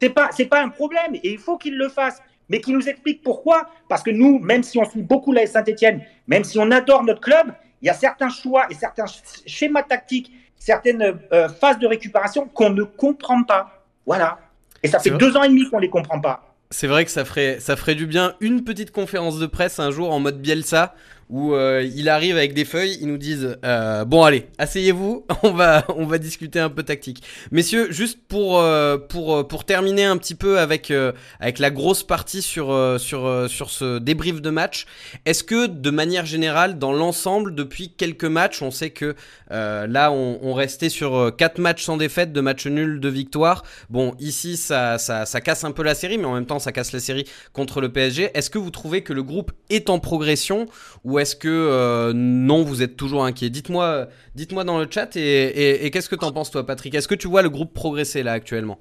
[0.00, 3.22] C'est pas, pas un problème et il faut qu'il le fasse mais qui nous explique
[3.22, 3.70] pourquoi.
[3.88, 7.20] Parce que nous, même si on suit beaucoup la Saint-Etienne, même si on adore notre
[7.22, 9.06] club, il y a certains choix et certains
[9.46, 13.84] schémas tactiques, certaines euh, phases de récupération qu'on ne comprend pas.
[14.04, 14.38] Voilà.
[14.82, 16.54] Et ça fait deux ans et demi qu'on ne les comprend pas.
[16.70, 19.90] C'est vrai que ça ferait, ça ferait du bien une petite conférence de presse un
[19.90, 20.94] jour en mode Bielsa
[21.30, 25.52] où euh, il arrive avec des feuilles, ils nous disent euh, bon allez, asseyez-vous, on
[25.52, 27.22] va on va discuter un peu tactique.
[27.52, 30.92] Messieurs, juste pour euh, pour pour terminer un petit peu avec
[31.38, 34.86] avec la grosse partie sur sur sur ce débrief de match,
[35.24, 39.14] est-ce que de manière générale dans l'ensemble depuis quelques matchs, on sait que
[39.50, 43.62] là on, restait sur quatre matchs sans défaite, de matchs nuls, de victoires.
[43.88, 46.72] Bon, ici ça, ça ça casse un peu la série mais en même temps ça
[46.72, 48.30] casse la série contre le PSG.
[48.34, 50.66] Est-ce que vous trouvez que le groupe est en progression
[51.04, 53.50] ou est-ce que euh, non, vous êtes toujours inquiet?
[53.50, 56.94] Dites-moi, dites-moi dans le chat et, qu'est-ce que t'en penses toi, Patrick?
[56.94, 58.78] Est-ce que tu vois le groupe progresser là actuellement?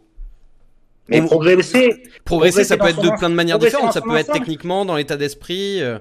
[1.08, 3.93] Mais progresser, progresser, ça peut être de plein de manières différentes.
[3.93, 5.82] Ça peut être techniquement dans l'état d'esprit.
[5.82, 5.97] Euh.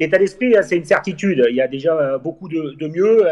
[0.00, 1.44] L'état d'esprit, c'est une certitude.
[1.48, 3.26] Il y a déjà euh, beaucoup de, mieux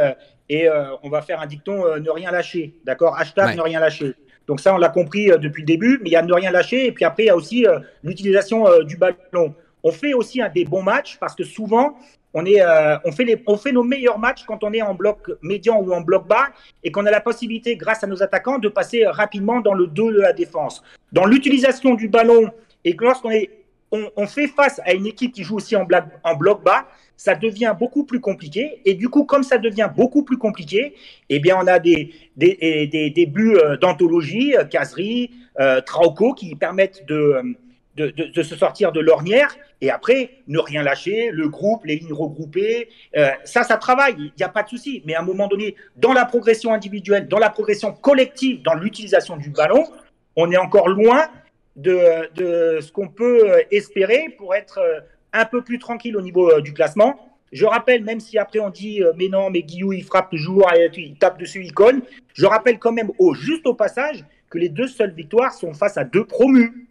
[0.49, 0.68] et
[1.03, 2.75] on va faire un dicton ne rien lâcher.
[2.85, 3.16] D'accord?
[3.18, 4.14] Hashtag ne rien lâcher.
[4.49, 6.87] Donc ça, on l'a compris depuis le début, mais il y a ne rien lâcher
[6.87, 7.66] et puis après, il y a aussi
[8.03, 9.55] l'utilisation du ballon.
[9.87, 11.96] On fait aussi des bons matchs parce que souvent,
[12.35, 14.94] on, est, euh, on, fait les, on fait nos meilleurs matchs quand on est en
[14.94, 16.49] bloc médian ou en bloc bas
[16.83, 20.11] et qu'on a la possibilité, grâce à nos attaquants, de passer rapidement dans le dos
[20.11, 20.83] de la défense.
[21.12, 22.51] Dans l'utilisation du ballon
[22.85, 23.49] et lorsqu'on est,
[23.92, 27.37] on, fait face à une équipe qui joue aussi en bloc, en bloc bas, ça
[27.37, 28.81] devient beaucoup plus compliqué.
[28.85, 30.96] Et du coup, comme ça devient beaucoup plus compliqué,
[31.29, 35.31] eh bien, on a des, des, des, buts euh, d'anthologie, euh, caserie,
[35.87, 37.57] Trauco, qui permettent de
[37.97, 42.89] de, se sortir de l'ornière et après ne rien lâcher, le groupe, les lignes regroupées,
[43.17, 45.03] euh, ça, ça travaille, il n'y a pas de souci.
[45.07, 49.37] Mais à un moment donné, dans la progression individuelle, dans la progression collective, dans l'utilisation
[49.37, 49.87] du ballon,
[50.37, 51.29] on est encore loin
[51.77, 52.29] de,
[52.81, 55.01] ce qu'on peut espérer pour être euh,
[55.33, 57.19] un peu plus tranquille au niveau euh, du classement.
[57.53, 61.17] Je rappelle, même si après on dit mais non, mais Guillou il frappe toujours, il
[61.17, 62.01] tape dessus, il cogne.
[62.35, 65.97] Je rappelle quand même au juste au passage que les deux seules victoires sont face
[65.97, 66.87] à deux promus.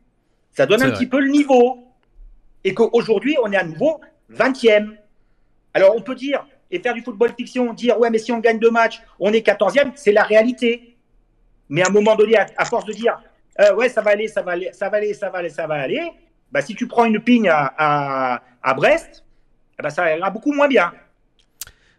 [0.56, 1.80] Ça donne un petit peu le niveau.
[2.64, 4.02] Et qu'aujourd'hui, on est à nouveau
[4.34, 4.96] 20e.
[5.74, 8.60] Alors, on peut dire, et faire du football fiction, dire ouais, mais si on gagne
[8.60, 10.96] deux matchs, on est 14e, c'est la réalité.
[11.70, 13.20] Mais à un moment donné, à, force de dire
[13.60, 15.68] euh, ouais, ça va aller, ça va aller, ça va aller, ça va aller, ça
[15.68, 16.02] va aller,
[16.52, 19.24] bah, si tu prends une pigne à, à, Brest,
[19.82, 20.92] ben, ça ira beaucoup moins bien.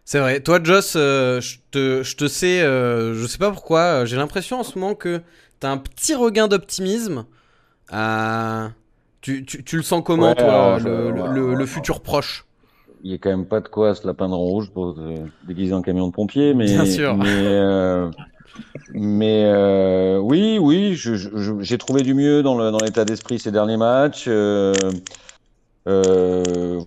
[0.05, 0.39] C'est vrai.
[0.39, 4.59] Toi, Joss, euh, je, te, je te sais, euh, je sais pas pourquoi, j'ai l'impression
[4.59, 5.21] en ce moment que
[5.59, 7.25] tu as un petit regain d'optimisme.
[9.21, 12.45] Tu, tu, tu, le sens comment, toi, le, le, futur proche
[13.03, 15.15] il n'y a quand même pas de quoi se la peindre en rouge pour se
[15.47, 17.15] déguiser en camion de pompier, mais, Bien sûr.
[17.15, 18.09] mais, euh,
[18.93, 20.99] mais euh, oui, oui,
[21.59, 24.27] j'ai trouvé du mieux dans l'état dans d'esprit ces derniers matchs.
[24.27, 24.73] Euh,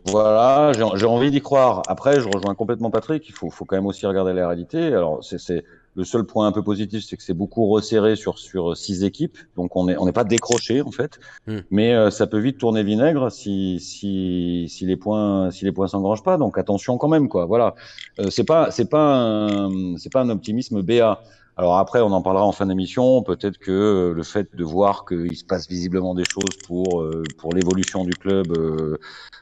[0.04, 1.82] voilà, j'ai envie d'y croire.
[1.86, 3.26] Après, je rejoins complètement Patrick.
[3.28, 4.88] Il faut, faut quand même aussi regarder la réalité.
[4.88, 5.64] Alors, c'est
[5.96, 9.38] le seul point un peu positif, c'est que c'est beaucoup resserré sur sur six équipes,
[9.56, 11.18] donc on n'est on n'est pas décroché en fait.
[11.46, 11.58] Hmm.
[11.70, 15.88] Mais euh, ça peut vite tourner vinaigre si si si les points si les points
[15.88, 16.36] s'engrangent pas.
[16.36, 17.46] Donc attention quand même quoi.
[17.46, 17.74] Voilà,
[18.18, 21.20] euh, c'est pas c'est pas c'est pas un optimisme BA.
[21.60, 23.22] Alors après, on en parlera en fin d'émission.
[23.22, 27.22] Peut-être que euh, le fait de voir qu'il se passe visiblement des choses pour euh,
[27.36, 28.96] pour l'évolution du club euh,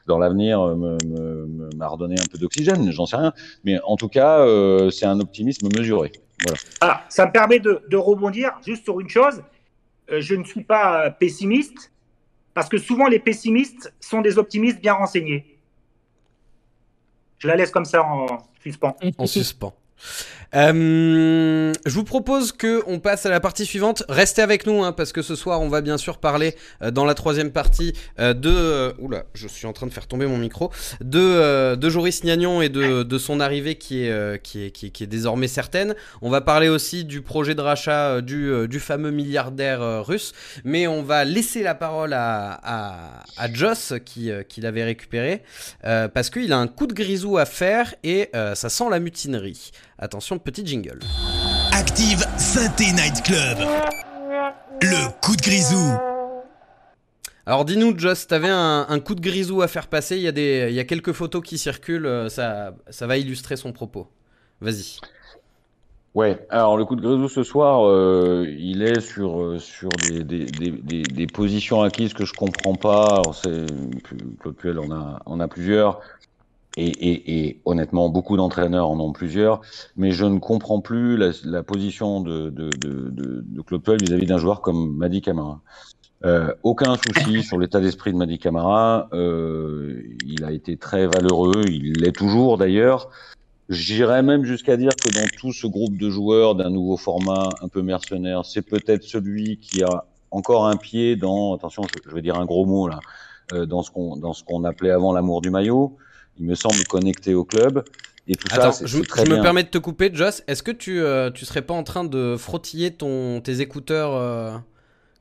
[0.05, 2.91] dans l'avenir m'a redonné un peu d'oxygène.
[2.91, 3.31] J'en sais rien,
[3.63, 4.45] mais en tout cas,
[4.91, 6.11] c'est un optimisme mesuré.
[6.43, 6.59] Voilà.
[6.81, 9.43] Ah, ça me permet de, de, rebondir juste sur une chose.
[10.09, 11.91] je ne suis pas pessimiste
[12.53, 15.57] parce que souvent les pessimistes sont des optimistes bien renseignés.
[17.37, 18.27] Je la laisse comme ça en
[18.61, 18.95] suspens.
[19.17, 19.73] En suspens.
[20.55, 24.03] Euh, je vous propose que on passe à la partie suivante.
[24.09, 27.05] Restez avec nous hein, parce que ce soir on va bien sûr parler euh, dans
[27.05, 28.95] la troisième partie euh, de.
[28.99, 30.71] oula, je suis en train de faire tomber mon micro.
[31.01, 35.07] De, de Joris Gnagnon et de, de son arrivée qui est, qui, est, qui, est,
[35.07, 35.95] désormais certaine.
[36.21, 40.33] On va parler aussi du projet de rachat du, du fameux milliardaire russe.
[40.63, 45.43] Mais on va laisser la parole à, à, à Joss qui, qui l'avait récupéré
[45.81, 49.71] parce qu'il a un coup de grisou à faire et ça sent la mutinerie.
[50.01, 50.99] Attention, petit jingle.
[51.73, 53.57] Active Synthé Night Club.
[54.81, 55.91] Le coup de grisou.
[57.45, 60.15] Alors dis-nous, Joss, t'avais un, un coup de grisou à faire passer.
[60.15, 62.05] Il y, a des, il y a quelques photos qui circulent.
[62.05, 64.07] Euh, ça, ça va illustrer son propos.
[64.61, 64.99] Vas-y.
[66.15, 70.23] Ouais, alors le coup de grisou ce soir, euh, il est sur, euh, sur des,
[70.23, 73.21] des, des, des, positions acquises que je comprends pas.
[74.39, 75.99] Claude Puel en a, en a plusieurs.
[76.81, 79.59] Et, et, et, honnêtement, beaucoup d'entraîneurs en ont plusieurs,
[79.97, 84.25] mais je ne comprends plus la, la position de, de, de, de, Claude Puel vis-à-vis
[84.25, 85.59] d'un joueur comme Madi Camara.
[86.23, 89.09] Euh, aucun souci sur l'état d'esprit de Madi Camara.
[89.11, 93.09] Euh, il a été très valeureux, il l'est toujours d'ailleurs.
[93.67, 97.67] J'irais même jusqu'à dire que dans tout ce groupe de joueurs d'un nouveau format un
[97.67, 102.35] peu mercenaire, c'est peut-être celui qui a encore un pied dans, attention, je, vais dire
[102.35, 103.01] un gros mot là,
[103.51, 105.97] euh, dans ce qu'on dans ce qu'on appelait avant l'amour du maillot
[106.39, 107.83] il me semble connecté au club.
[108.27, 110.43] Et tout Attends, ça, je, je me permets de te couper, Joss.
[110.47, 114.55] Est-ce que tu, euh, tu serais pas en train de frottiller ton, tes écouteurs euh,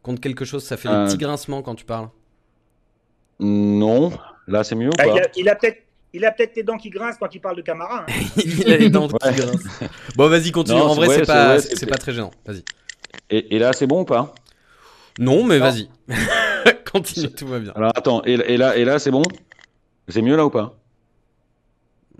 [0.02, 0.62] contre quelque chose?
[0.62, 2.08] Ça fait des petits grincements quand tu parles.
[3.40, 4.12] Non,
[4.46, 5.14] là c'est mieux ou bah, pas?
[5.36, 5.78] Il a, peut-être
[6.12, 8.04] il a peut-être les dents qui grincent quand il parle de Camara.
[8.08, 8.12] Hein.
[8.36, 9.68] il a les dents qui grincent.
[10.16, 10.80] Bon, vas-y, continue.
[10.80, 12.32] en vrai, c'est pas, c'est pas très gênant.
[12.44, 12.62] Vas-y.
[13.30, 14.34] Et, et, là, c'est bon ou pas?
[15.18, 15.88] Non, mais vas-y.
[16.92, 17.72] continue, tout va bien.
[17.74, 19.22] Alors attends, et, et là, et là c'est bon?
[20.08, 20.77] C'est mieux là ou pas?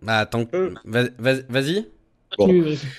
[0.02, 0.46] Bah, attends,
[0.84, 1.86] vas-y.
[2.36, 2.46] Bon,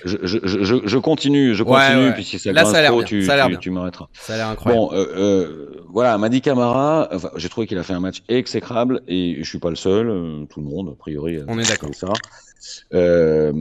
[0.05, 3.57] je, je, je, je, continue, je continue, puis si ça Là, ça trop, tu, tu,
[3.59, 4.07] tu m'arrêteras.
[4.13, 4.87] Ça a l'air incroyable.
[4.87, 9.01] Bon, euh, euh, voilà, Madi Camara, enfin, j'ai trouvé qu'il a fait un match exécrable,
[9.07, 11.37] et je suis pas le seul, euh, tout le monde, a priori.
[11.47, 11.93] On est d'accord.
[11.93, 12.07] Ça.
[12.93, 13.53] Euh,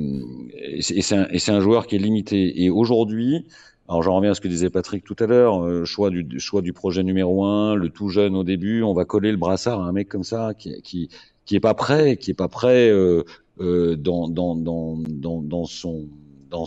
[0.62, 2.64] et c'est un, un, joueur qui est limité.
[2.64, 3.46] Et aujourd'hui,
[3.88, 6.62] alors j'en reviens à ce que disait Patrick tout à l'heure, euh, choix, du, choix
[6.62, 9.84] du projet numéro un, le tout jeune au début, on va coller le brassard à
[9.84, 11.08] un mec comme ça qui, qui,
[11.48, 13.24] qui est pas prêt, qui est pas prêt euh,
[13.58, 16.06] euh, dans, dans, dans, dans, dans son
[16.50, 16.66] dans,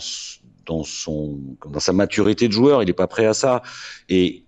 [0.66, 1.38] dans son
[1.70, 3.62] dans sa maturité de joueur, il est pas prêt à ça.
[4.08, 4.42] Et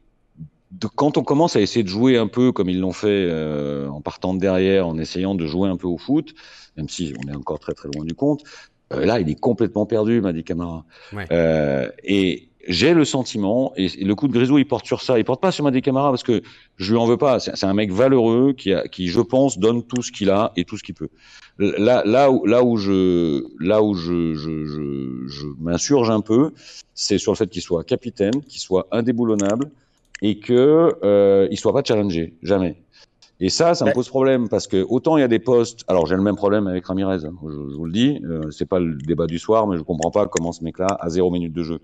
[0.73, 3.88] de, quand on commence à essayer de jouer un peu comme ils l'ont fait euh,
[3.88, 6.35] en partant de derrière, en essayant de jouer un peu au foot,
[6.77, 8.42] même si on est encore très très loin du compte,
[8.92, 10.85] euh, là il est complètement perdu, m'a dit Camara.
[11.12, 11.27] Ouais.
[11.31, 15.18] Euh, et j'ai le sentiment, et, le coup de Grisou, il porte sur ça.
[15.18, 16.42] Il porte pas sur ma Camara parce que
[16.77, 17.40] je lui en veux pas.
[17.40, 20.64] C'est un mec valeureux qui, a, qui, je pense, donne tout ce qu'il a et
[20.64, 21.09] tout ce qu'il peut.
[21.59, 26.53] Là, là où, là où je, là où je, je, je, je m'insurge un peu,
[26.94, 29.70] c'est sur le fait qu'il soit capitaine, qu'il soit indéboulonnable
[30.22, 32.77] et que euh, il soit pas challengé, jamais.
[33.40, 35.85] Et ça, ça me pose problème parce que autant il y a des postes.
[35.88, 37.24] Alors j'ai le même problème avec Ramirez.
[37.24, 39.82] Hein, je, je, vous le dis, euh, c'est pas le débat du soir, mais je
[39.82, 41.80] comprends pas comment ce mec-là a zéro minute de jeu.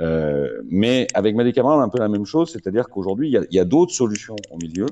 [0.00, 3.48] Euh, mais avec Madi Camara, on a un peu la même chose, c'est-à-dire qu'aujourd'hui, il
[3.50, 4.86] y a, a d'autres solutions au milieu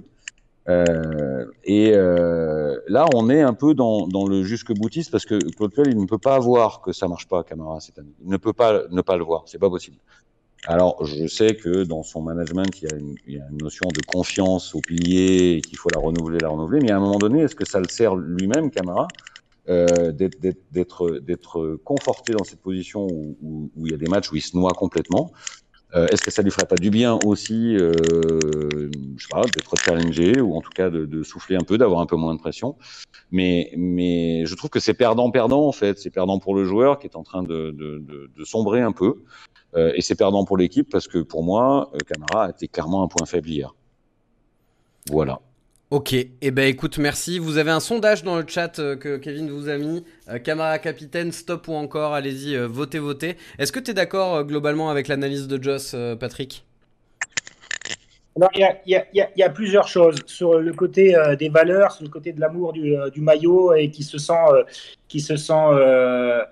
[0.69, 5.37] Euh, et euh, là, on est un peu dans, dans le jusque boutiste parce que
[5.57, 8.15] Claude Puel, il ne peut pas voir que ça marche pas, Camara, cette année.
[8.23, 9.43] Il ne peut pas ne pas le voir.
[9.47, 9.97] C'est pas possible.
[10.67, 13.59] Alors, je sais que dans son management, il y a une, il y a une
[13.59, 16.81] notion de confiance au pilier qu'il faut la renouveler, la renouveler.
[16.81, 19.09] Mais à un moment donné, est-ce que ça le sert lui-même, Camara,
[19.69, 24.37] euh, d'être conforté dans cette position où, où, où, il y a des matchs où
[24.37, 25.31] il se noie complètement
[25.95, 27.93] euh, Est-ce que ça lui ferait pas du bien aussi, euh,
[29.17, 32.01] je sais pas, d'être challengé ou en tout cas de, de souffler un peu, d'avoir
[32.01, 32.77] un peu moins de pression?
[33.31, 35.99] Mais, mais je trouve que c'est perdant-perdant en fait.
[35.99, 38.93] C'est perdant pour le joueur qui est en train de, de, de, de sombrer un
[38.93, 39.23] peu.
[39.75, 43.09] Euh, et c'est perdant pour l'équipe parce que pour moi, euh, Camara était clairement un
[43.09, 43.75] point faible hier.
[45.11, 45.41] Voilà.
[45.93, 47.39] Ok, et eh ben écoute, merci.
[47.39, 50.03] Vous avez un sondage dans le chat euh, que Kevin vous a mis.
[50.31, 53.37] Euh, capitaine, stop ou encore, allez-y, euh, votez, votez.
[53.59, 56.65] Est-ce que tu es d'accord euh, globalement avec l'analyse de Joss, Patrick?
[58.55, 59.03] Il
[59.37, 63.21] y a, plusieurs choses sur le côté des valeurs, sur le côté de l'amour du,
[63.21, 64.33] maillot et qui se sent,
[65.09, 65.53] qui se sent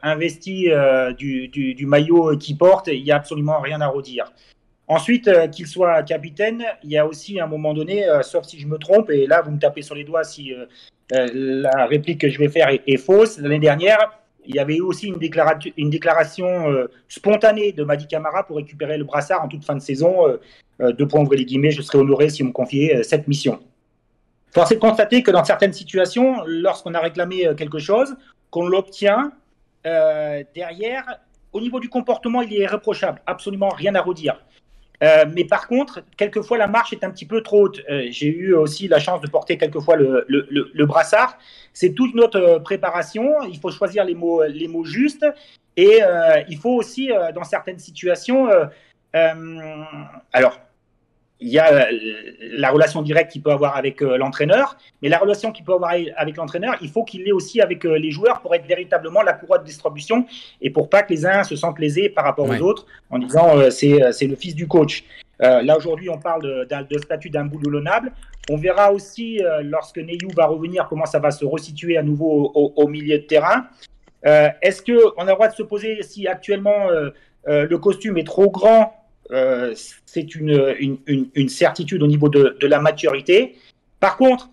[0.02, 0.68] investi
[1.16, 2.88] du, du, du, maillot qu'il porte.
[2.88, 4.30] Il n'y a absolument rien à redire.
[4.90, 8.58] Ensuite, euh, qu'il soit capitaine, il y a aussi un moment donné, euh, sauf si
[8.58, 10.66] je me trompe, et là vous me tapez sur les doigts si euh,
[11.32, 13.38] la réplique que je vais faire est, fausse.
[13.38, 18.44] L'année dernière, il y avait eu aussi une, déclara une déclaration spontanée de Madi Camara
[18.44, 20.26] pour récupérer le brassard en toute fin de saison.
[20.78, 23.60] points ouvrez les guillemets, je serais honoré si on me confiait cette mission.
[24.52, 28.16] Force est de constater que dans certaines situations, lorsqu'on a réclamé quelque chose,
[28.50, 29.30] qu'on l'obtient,
[29.84, 31.20] derrière,
[31.52, 34.40] au niveau du comportement, il est irréprochable, absolument rien à redire.
[35.02, 37.80] Euh, mais par contre, quelquefois, la marche est un petit peu trop haute.
[37.90, 41.38] Euh, J'ai eu aussi la chance de porter quelquefois le, brassard.
[41.72, 43.42] C'est toute notre euh, préparation.
[43.42, 45.26] Il faut choisir les mots, les mots justes.
[45.76, 46.00] Et
[46.48, 48.48] il faut aussi, dans certaines situations,
[49.14, 50.60] alors,
[51.40, 51.88] il y a
[52.40, 55.92] la relation directe qu'il peut avoir avec euh, l'entraîneur, mais la relation qu'il peut avoir
[56.16, 59.32] avec l'entraîneur, il faut qu'il l'ait aussi avec euh, les joueurs pour être véritablement la
[59.32, 60.26] courroie de distribution
[60.60, 62.60] et pour pas que les uns se sentent lésés par rapport ouais.
[62.60, 65.04] aux autres en disant euh, c'est le fils du coach.
[65.38, 68.12] là aujourd'hui, on parle de, de, de statut d'un boulonnable.
[68.50, 72.72] On verra aussi lorsque Neyou va revenir comment ça va se resituer à nouveau au,
[72.76, 73.66] au milieu de terrain.
[74.22, 76.88] Est-ce qu'on a le droit de se poser si actuellement
[77.46, 78.99] le costume est trop grand
[79.32, 79.74] euh,
[80.06, 83.56] c'est une, une, une, une, certitude au niveau de, de la maturité.
[84.00, 84.50] Par contre,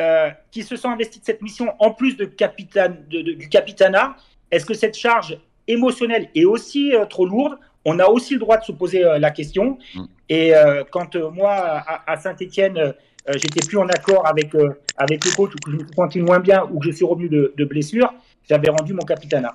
[0.00, 3.48] euh, qui se sont investis de cette mission en plus de capitaine, de, de, du
[3.48, 4.16] capitanat,
[4.50, 5.38] est-ce que cette charge
[5.68, 7.56] émotionnelle est aussi euh, trop lourde?
[7.84, 9.78] On a aussi le droit de se poser la question.
[9.94, 10.04] Mm.
[10.30, 10.52] Et
[10.90, 12.94] quand moi, à, à Saint-Etienne,
[13.28, 14.52] j'étais plus en accord avec,
[14.96, 17.28] avec le coach, ou que je me senti moins bien, ou que je suis revenu
[17.28, 18.10] de, de blessure,
[18.48, 19.52] j'avais rendu mon capitanat.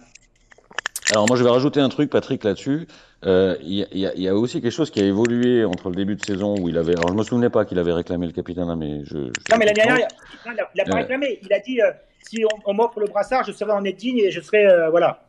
[1.11, 2.87] Alors moi je vais rajouter un truc Patrick là-dessus.
[3.23, 6.15] Il euh, y, y, y, a aussi quelque chose qui a évolué entre le début
[6.15, 6.95] de saison où il avait.
[6.95, 9.17] Alors je me souvenais pas qu'il avait réclamé le capitaine, mais je.
[9.17, 10.07] je non mais l'année dernière,
[10.45, 11.39] il n'a pas réclamé.
[11.43, 11.91] Il a dit euh,
[12.21, 14.89] si on, on m'offre le brassard, je serai en être digne et je serai euh,
[14.89, 15.21] voilà.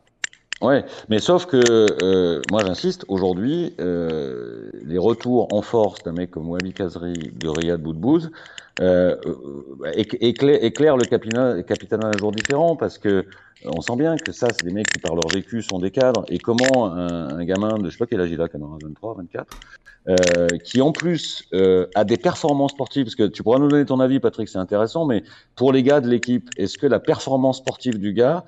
[0.61, 6.29] Ouais, mais sauf que euh, moi j'insiste, aujourd'hui, euh, les retours en force d'un mec
[6.29, 8.31] comme Wabi Kazri, de Riyad Boudbouz,
[8.79, 9.15] euh,
[9.93, 13.25] éclairent, éclairent le capitaine, capitaine un jour différent parce que
[13.65, 16.25] on sent bien que ça, c'est des mecs qui, par leur vécu, sont des cadres.
[16.29, 19.15] Et comment un, un gamin de, je sais pas quel âge il a, camarade 23,
[19.17, 19.57] 24,
[20.09, 23.85] euh, qui en plus euh, a des performances sportives, parce que tu pourras nous donner
[23.85, 25.23] ton avis, Patrick, c'est intéressant, mais
[25.55, 28.43] pour les gars de l'équipe, est-ce que la performance sportive du gars,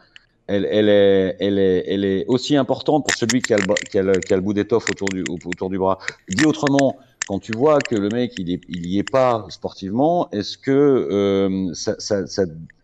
[0.48, 5.78] elle, est, aussi importante pour celui qui a le, bout d'étoffe autour du, autour du
[5.78, 9.46] bras Dit autrement, quand tu vois que le mec il, est, il y est pas
[9.50, 11.96] sportivement, est-ce que euh, ça,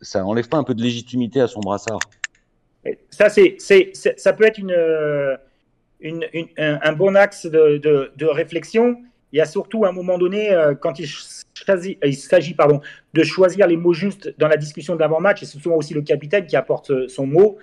[0.01, 1.99] ça, enlève pas un peu de légitimité à son brassard?
[3.09, 4.73] Ça, ça peut être une,
[6.57, 8.97] un bon axe de, réflexion.
[9.31, 12.55] Il y a surtout un moment donné, euh, quand il, il s'agit
[13.13, 16.45] de choisir les mots justes dans la discussion d'avant-match, et c'est souvent aussi le capitaine
[16.45, 17.57] qui apporte son mot.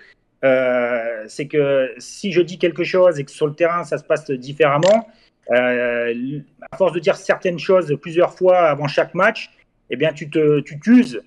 [0.45, 4.05] Euh, c'est que si je dis quelque chose et que sur le terrain ça se
[4.05, 5.09] passe différemment,
[5.51, 6.41] euh,
[6.71, 9.51] à force de dire certaines choses plusieurs fois avant chaque match,
[9.91, 11.23] eh bien tu te tu t'uses,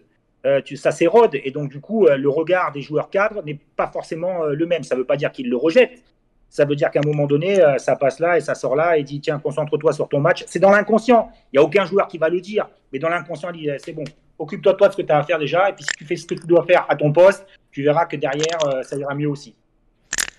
[0.46, 3.60] euh, tu, ça s'érode et donc du coup euh, le regard des joueurs cadres n'est
[3.76, 4.84] pas forcément euh, le même.
[4.84, 6.02] Ça ne veut pas dire qu'ils le rejettent,
[6.50, 8.98] ça veut dire qu'à un moment donné euh, ça passe là et ça sort là
[8.98, 10.44] et dit tiens concentre-toi sur ton match.
[10.48, 11.30] C'est dans l'inconscient.
[11.52, 13.94] Il y a aucun joueur qui va le dire, mais dans l'inconscient il dit c'est
[13.94, 14.04] bon,
[14.38, 16.16] occupe-toi toi de ce que tu as à faire déjà et puis si tu fais
[16.16, 19.14] ce que tu dois faire à ton poste, tu verras que derrière euh, ça ira
[19.16, 19.56] mieux aussi.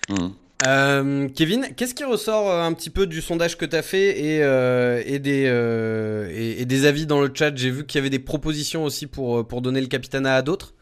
[0.09, 0.29] Mmh.
[0.67, 4.43] Euh, Kevin, qu'est-ce qui ressort un petit peu du sondage que tu as fait et,
[4.43, 7.55] euh, et, des, euh, et, et, des avis dans le chat?
[7.55, 10.73] J'ai vu qu'il y avait des propositions aussi pour, pour donner le capitanat à d'autres.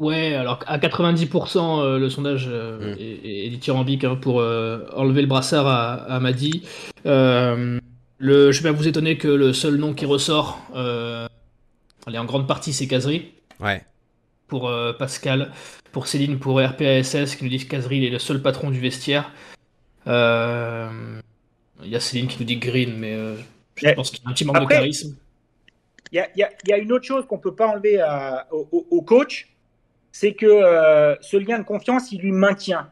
[0.00, 2.94] Ouais, alors à 90%, euh, le sondage mmh.
[2.98, 6.62] est, est, dithyrambique hein, pour enlever le brassard à, à Madi.
[7.04, 7.80] le,
[8.18, 10.58] je vais pas vous étonner que le seul nom qui ressort
[12.06, 13.30] Allez, en grande partie, c'est Casery.
[13.60, 13.84] Ouais.
[14.48, 15.52] Pour Pascal,
[15.92, 19.30] pour Céline, pour RPASS, qui nous disent que Casery est le seul patron du vestiaire.
[20.06, 20.12] Il
[21.84, 23.16] y a Céline qui nous dit Green, mais
[23.76, 25.14] je pense qu'il y a un petit manque de charisme.
[26.12, 28.02] Il y, a, une autre chose qu'on ne peut pas enlever
[28.50, 29.49] au, coach,
[30.12, 32.90] c'est que ce lien de confiance, il lui maintient.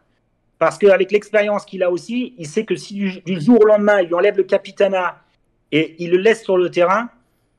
[0.58, 2.94] Parce qu'avec l'expérience qu'il a aussi, il sait que si
[3.24, 5.22] du, jour au lendemain, il lui enlève le capitana
[5.70, 7.08] et il le laisse sur le terrain.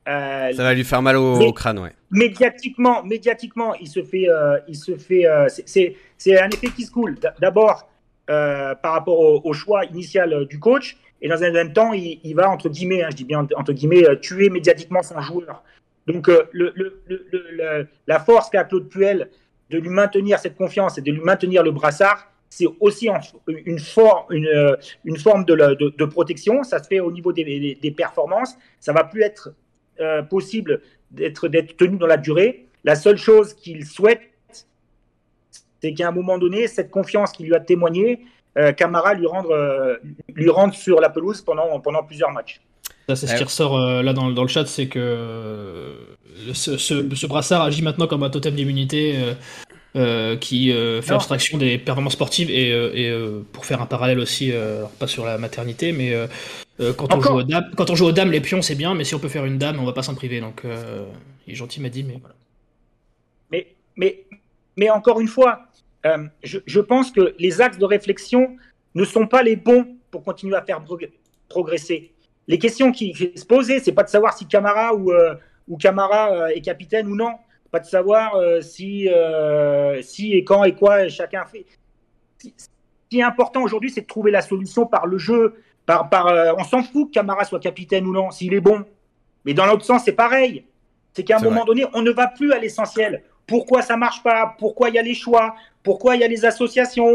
[0.08, 1.92] Euh, ça va lui faire mal au, crâne, ouais.
[2.10, 4.28] Médiatiquement, médiatiquement, il se fait.
[4.28, 7.16] Euh, il se fait euh, c'est un effet qui se coule.
[7.40, 7.88] D'abord,
[8.26, 12.68] par rapport au, choix initial du coach, et dans un même temps, il, va, entre
[12.68, 15.62] guillemets, hein, je dis bien entre guillemets, tuer médiatiquement son joueur.
[16.06, 19.30] Donc, le, le, la force qu'a Claude Puel
[19.70, 23.18] de lui maintenir cette confiance et de lui maintenir le brassard, c'est aussi une,
[23.48, 26.64] une, une forme de, protection.
[26.64, 28.56] Ça se fait au niveau des, performances.
[28.80, 29.54] Ça va plus être
[30.00, 32.66] euh, possible d'être tenu dans la durée.
[32.82, 34.22] La seule chose qu'il souhaite,
[35.80, 38.24] c'est qu'à un moment donné, cette confiance qu'il lui a témoignée,
[38.58, 39.96] euh, Camara lui rendre, euh,
[40.34, 42.60] lui rendre sur la pelouse pendant, pendant plusieurs matchs.
[43.10, 45.94] Ça, c'est ce qui ressort là dans, dans, le chat, c'est que
[46.52, 49.16] ce, ce, ce, brassard agit maintenant comme un totem d'immunité
[49.96, 54.52] euh, qui euh, fait abstraction des performances sportives et, euh, pour faire un parallèle aussi,
[55.00, 56.14] pas sur la maternité, mais
[56.96, 59.02] quand, on joue aux dames, quand on joue aux dames, les pions c'est bien, mais
[59.02, 60.40] si on peut faire une dame, on va pas s'en priver.
[60.40, 60.62] Donc
[61.46, 62.36] il est gentil, m'a dit, mais voilà.
[63.50, 64.24] Mais, mais,
[64.76, 65.66] mais encore une fois,
[66.44, 68.56] je, je, pense que les axes de réflexion
[68.94, 70.82] ne sont pas les bons pour continuer à faire
[71.48, 72.12] progresser.
[72.50, 75.12] Les questions qui, se posaient, c'est pas de savoir si Camara ou,
[75.68, 77.32] ou Camara est capitaine ou non
[77.70, 81.64] pas de savoir euh, si, euh, si et quand et quoi chacun fait.
[82.38, 82.66] Ce
[83.08, 85.54] qui est important aujourd'hui, c'est de trouver la solution par le jeu.
[85.86, 88.84] Par, par, euh, on s'en fout que Camara soit capitaine ou non, s'il est bon.
[89.44, 90.64] Mais dans l'autre sens, c'est pareil.
[91.12, 93.22] C'est qu'à un moment donné, on ne va plus à l'essentiel.
[93.46, 94.54] Pourquoi ça marche pas?
[94.58, 95.56] Pourquoi il y a les choix?
[95.82, 97.12] Pourquoi il y a les associations?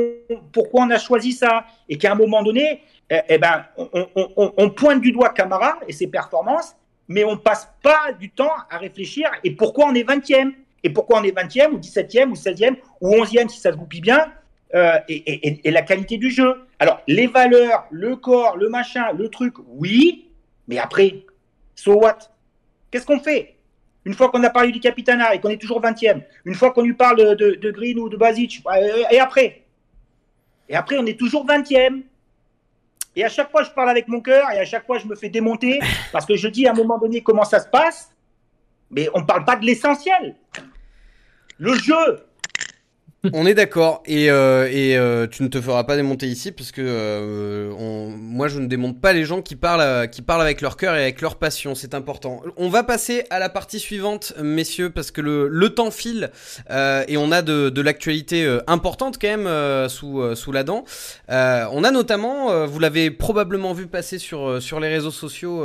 [0.51, 1.65] Pourquoi on a choisi ça?
[1.87, 6.07] Et qu'à un moment donné, eh, eh ben, on, pointe du doigt Camara et ses
[6.07, 6.75] performances,
[7.07, 10.53] mais on passe pas du temps à réfléchir et pourquoi on est 20e
[10.83, 14.01] et pourquoi on est 20e ou 17e ou 16e ou 11e si ça se goupille
[14.01, 14.31] bien
[14.73, 16.65] euh, et, la qualité du jeu?
[16.79, 20.29] Alors les valeurs, le corps, le machin, le truc, oui,
[20.67, 21.25] mais après,
[21.75, 22.17] so what?
[22.89, 23.55] Qu'est-ce qu'on fait?
[24.05, 26.83] Une fois qu'on a parlé du Capitana et qu'on est toujours 20e, une fois qu'on
[26.83, 28.63] lui parle de, Green ou de Basic,
[29.11, 29.63] et après?
[30.69, 32.01] Et après, on est toujours 20e.
[33.15, 35.15] Et à chaque fois, je parle avec mon cœur et à chaque fois, je me
[35.15, 35.79] fais démonter
[36.11, 38.13] parce que je dis à un moment donné comment ça se passe,
[38.91, 40.35] mais on ne parle pas de l'essentiel.
[41.57, 42.25] Le jeu,
[43.33, 46.71] on est d'accord et, euh, et euh, tu ne te feras pas démonter ici parce
[46.71, 50.61] que euh, on, moi je ne démonte pas les gens qui parlent qui parlent avec
[50.61, 52.41] leur cœur et avec leur passion, c'est important.
[52.57, 56.31] On va passer à la partie suivante, messieurs, parce que le, le temps file
[56.69, 60.83] et on a de, de l'actualité importante quand même sous sous la dent.
[61.29, 65.63] on a notamment, vous l'avez probablement vu passer sur sur les réseaux sociaux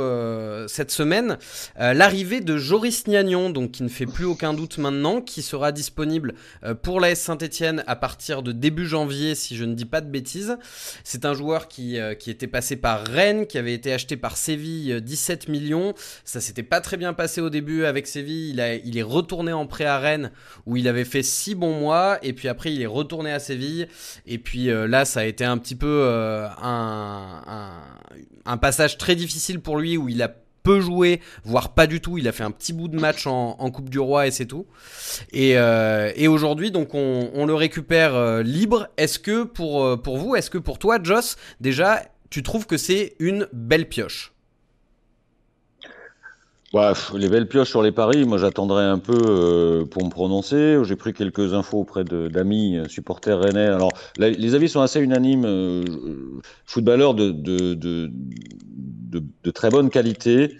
[0.67, 1.37] cette semaine,
[1.79, 6.33] l'arrivée de Joris Gnagnon, donc qui ne fait plus aucun doute maintenant, qui sera disponible
[6.81, 7.21] pour la S
[7.87, 10.57] à partir de début janvier, si je ne dis pas de bêtises.
[11.03, 15.01] C'est un joueur qui, euh, était passé par Rennes, qui avait été acheté par Séville
[15.01, 15.93] 17 euh, millions.
[16.23, 18.61] Ça s'était pas très bien passé au début avec Séville.
[18.85, 20.31] Il, est retourné en prêt à Rennes
[20.65, 23.87] où il avait fait 6 bons mois et puis après il est retourné à Séville.
[24.25, 26.07] Et puis euh, là, ça a été un petit peu
[26.61, 30.33] un passage très difficile pour lui où il a
[30.63, 32.17] peu joué, voire pas du tout.
[32.17, 34.65] Il a fait un petit bout de match en, Coupe du Roi et c'est tout.
[35.31, 38.87] Et, euh, aujourd'hui, donc on, le récupère euh, libre.
[38.97, 42.77] Est-ce que pour, euh, pour vous, est-ce que pour toi, Joss, déjà, tu trouves que
[42.77, 44.33] c'est une belle pioche?
[46.73, 50.77] Bah, les belles pioches sur les paris, moi j'attendrai un peu pour me prononcer.
[50.83, 53.67] J'ai pris quelques infos auprès d'amis supporters rennais.
[53.67, 55.45] Alors les avis sont assez unanimes.
[56.65, 58.09] footballeurs de, de, de,
[59.19, 60.57] de, très bonne qualité.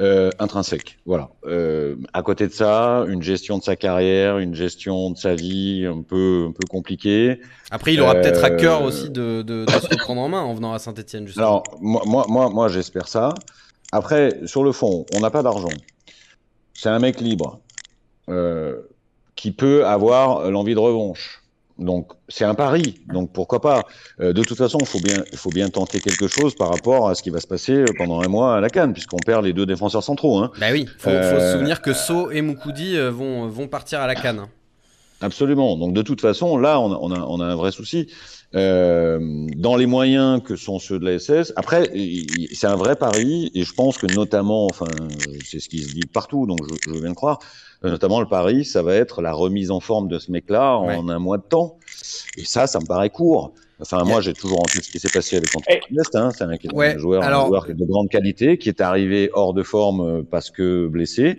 [0.00, 0.96] Euh, intrinsèque.
[1.06, 1.30] Voilà.
[1.44, 5.86] Euh, à côté de ça, une gestion de sa carrière, une gestion de sa vie
[5.86, 7.40] un peu un peu compliquée.
[7.72, 10.54] Après, il aura peut-être à cœur euh, aussi de, de, se reprendre en main en
[10.54, 11.28] venant à Saint-Etienne.
[11.36, 13.34] Alors, moi, moi, moi, moi j'espère ça.
[13.90, 15.66] Après, sur le fond, on n'a pas d'argent.
[16.74, 17.58] C'est un mec libre
[19.34, 21.37] qui peut avoir l'envie de revanche.
[21.78, 23.84] Donc c'est un pari, donc pourquoi pas?
[24.20, 27.14] Euh, de toute façon, il faut bien, faut bien tenter quelque chose par rapport à
[27.14, 29.64] ce qui va se passer pendant un mois à la Cannes, puisqu'on perd les deux
[29.64, 30.38] défenseurs centraux.
[30.38, 30.50] Hein.
[30.58, 34.00] Bah oui, faut, faut se euh, souvenir que So et Moukoudi euh, vont, vont partir
[34.00, 34.46] à la Cannes.
[35.20, 35.76] Absolument.
[35.76, 38.08] Donc de toute façon, là, on a, on a, on a un vrai souci.
[38.54, 41.52] Euh, dans les moyens que sont ceux de la SS.
[41.56, 41.90] Après,
[42.54, 44.86] c'est un vrai pari, et je pense que notamment, enfin,
[45.44, 47.40] c'est ce qui se dit partout, donc je, je viens de croire,
[47.82, 51.18] notamment le pari, ça va être la remise en forme de ce mec-là en un
[51.18, 51.78] mois de temps.
[52.36, 53.52] Et ça, ça me paraît court.
[53.80, 55.78] Enfin, moi, j'ai toujours en tête ce qui s'est passé avec Antoine
[56.14, 56.30] hein.
[56.32, 60.22] C'est un, joueur, un joueur de grande qualité qui est arrivé hors de forme euh,
[60.28, 61.38] parce que blessé.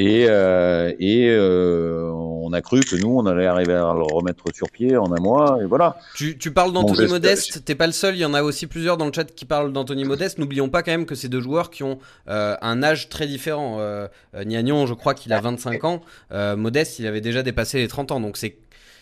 [0.00, 4.44] Et, euh, et euh, on a cru que nous, on allait arriver à le remettre
[4.54, 5.96] sur pied en un mois, et voilà.
[6.14, 8.96] Tu, tu parles d'Anthony Modeste, t'es pas le seul, il y en a aussi plusieurs
[8.96, 10.38] dans le chat qui parlent d'Anthony Modeste.
[10.38, 13.78] N'oublions pas quand même que c'est deux joueurs qui ont euh, un âge très différent.
[13.80, 14.06] Euh,
[14.46, 18.12] Niagnon, je crois qu'il a 25 ans, euh, Modeste, il avait déjà dépassé les 30
[18.12, 18.56] ans, donc c'est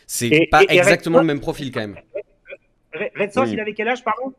[0.07, 1.97] c'est pas exactement le même profil quand même.
[2.94, 4.32] Red Sox, il avait quel âge, pardon?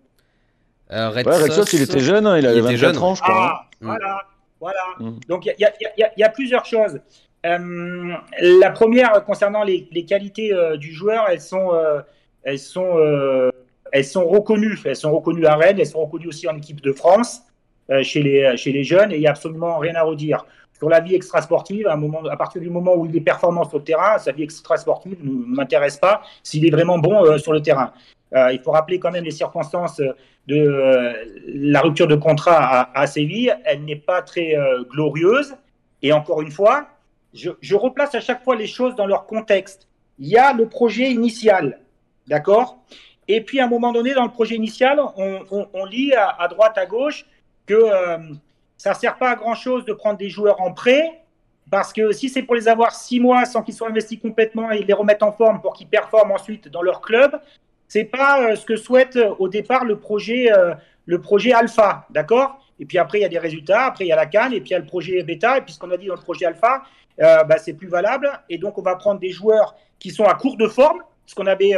[0.91, 2.97] Euh, Red, Sox, il était jeune, hein, il avait 24 jeune.
[2.97, 3.35] ans, je crois.
[3.35, 4.21] Ah, voilà.
[4.59, 4.81] Voilà.
[5.27, 5.55] Donc il
[6.17, 6.99] y, a plusieurs choses.
[7.45, 12.01] Euh, la première concernant les, qualités euh, du joueur, elles sont, euh,
[12.43, 12.97] elles sont,
[13.91, 14.79] elles sont reconnues.
[14.85, 17.41] Elles sont reconnues à Rennes, elles sont reconnues aussi en équipe de France
[18.01, 20.45] chez les chez les jeunes et il n'y a absolument rien à redire.
[20.77, 23.67] Sur la vie extrasportive, à, un moment, à partir du moment où il est performant
[23.67, 27.61] sur le terrain, sa vie extrasportive ne m'intéresse pas s'il est vraiment bon sur le
[27.61, 27.91] terrain.
[28.33, 30.01] Il faut rappeler quand même les circonstances
[30.47, 31.13] de euh,
[31.45, 35.55] la rupture de contrat à, Séville, elle n'est pas très euh, glorieuse.
[36.01, 36.87] Et encore une fois,
[37.33, 39.87] je, replace à chaque fois les choses dans leur contexte.
[40.19, 41.81] Il y a le projet initial,
[42.27, 42.77] d'accord?
[43.27, 46.85] Et puis à un moment donné, dans le projet initial, on, lit à, droite, à
[46.85, 47.25] gauche
[47.65, 48.17] que euh,
[48.77, 51.21] ça ne sert pas à grand-chose de prendre des joueurs en prêt,
[51.69, 54.83] parce que si c'est pour les avoir six mois sans qu'ils soient investis complètement et
[54.83, 57.37] les remettre en forme pour qu'ils performent ensuite dans leur club,
[57.87, 60.73] c'est pas euh, ce que souhaite euh, au départ le projet, euh,
[61.05, 62.59] le projet alpha, d'accord?
[62.79, 64.59] Et puis après, il y a des résultats, après, il y a la canne, et
[64.59, 66.21] puis il y a le projet bêta, et puis ce qu'on a dit dans le
[66.21, 66.83] projet alpha,
[67.17, 68.29] bah, c'est plus valable.
[68.49, 71.47] Et donc, on va prendre des joueurs qui sont à court de forme, ce qu'on
[71.47, 71.73] avait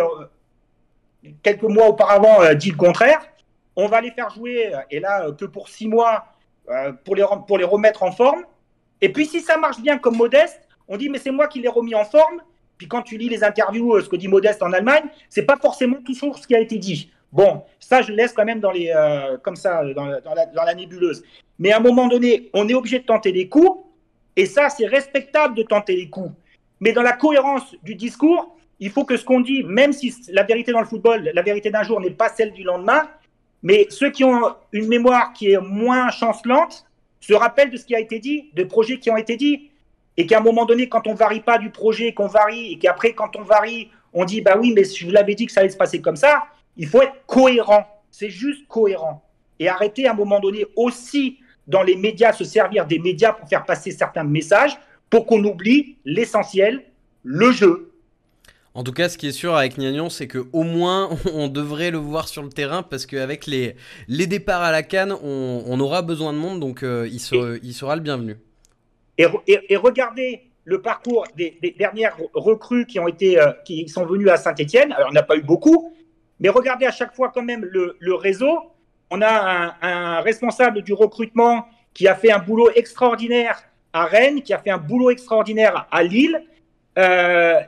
[1.41, 3.22] quelques mois auparavant dit le contraire.
[3.78, 6.26] On va les faire jouer, et là, que pour six mois,
[7.05, 8.43] pour, les, pour les remettre en forme.
[8.99, 11.70] Et puis, si ça marche bien comme modeste, on dit, mais c'est moi qui l'ai
[11.70, 12.41] remis en forme,
[12.80, 15.57] puis quand tu lis les interviews, euh, ce que dit Modeste en Allemagne, c'est pas
[15.57, 17.11] forcément toujours ce qui a été dit.
[17.32, 21.21] Bon, ça, je laisse quand même dans les, euh, comme ça, dans, la, nébuleuse.
[21.59, 23.84] Mais à un moment donné, on est obligé de tenter des coups,
[24.38, 26.32] et ça, c'est respectable de tenter les coups.
[26.80, 30.43] Mais dans la cohérence du discours, il faut que ce qu'on dit, même si la
[30.43, 33.09] vérité dans le football, la vérité d'un jour n'est pas celle du lendemain,
[33.61, 36.86] mais ceux qui ont une mémoire qui est moins chancelante
[37.19, 39.68] se rappellent de ce qui a été dit, de projets qui ont été dits
[40.20, 43.13] et qu'à un moment donné, quand on varie pas du projet, qu'on varie, et qu'après,
[43.13, 45.70] quand on varie, on dit, bah oui, mais je vous l'avais dit que ça allait
[45.70, 46.43] se passer comme ça,
[46.76, 47.88] il faut être cohérent.
[48.11, 49.24] C'est juste cohérent.
[49.59, 53.47] Et arrêter à un moment donné aussi dans les médias, se servir des médias pour
[53.47, 54.78] faire passer certains messages,
[55.09, 56.84] pour qu'on oublie l'essentiel,
[57.24, 57.93] le jeu.
[58.74, 61.97] En tout cas, ce qui est sûr avec Niagnon, c'est qu'au moins on devrait le
[61.97, 63.78] voir sur le terrain parce qu'avec les,
[64.09, 67.22] les départs à la canne, on, aura besoin de monde, donc euh, il,
[67.63, 68.36] il sera le bienvenu.
[69.20, 74.38] Et, regardez le parcours des, dernières recrues qui, ont été, euh, qui sont venues à
[74.38, 74.93] Saint-Etienne.
[74.93, 75.93] Alors, on n'a pas eu beaucoup,
[76.39, 78.59] mais regardez à chaque fois quand même le, réseau.
[79.11, 83.61] On a un, responsable du recrutement qui a fait un boulot extraordinaire
[83.91, 86.41] à Rennes, qui a fait un boulot extraordinaire à Lille.
[86.97, 87.59] Euh,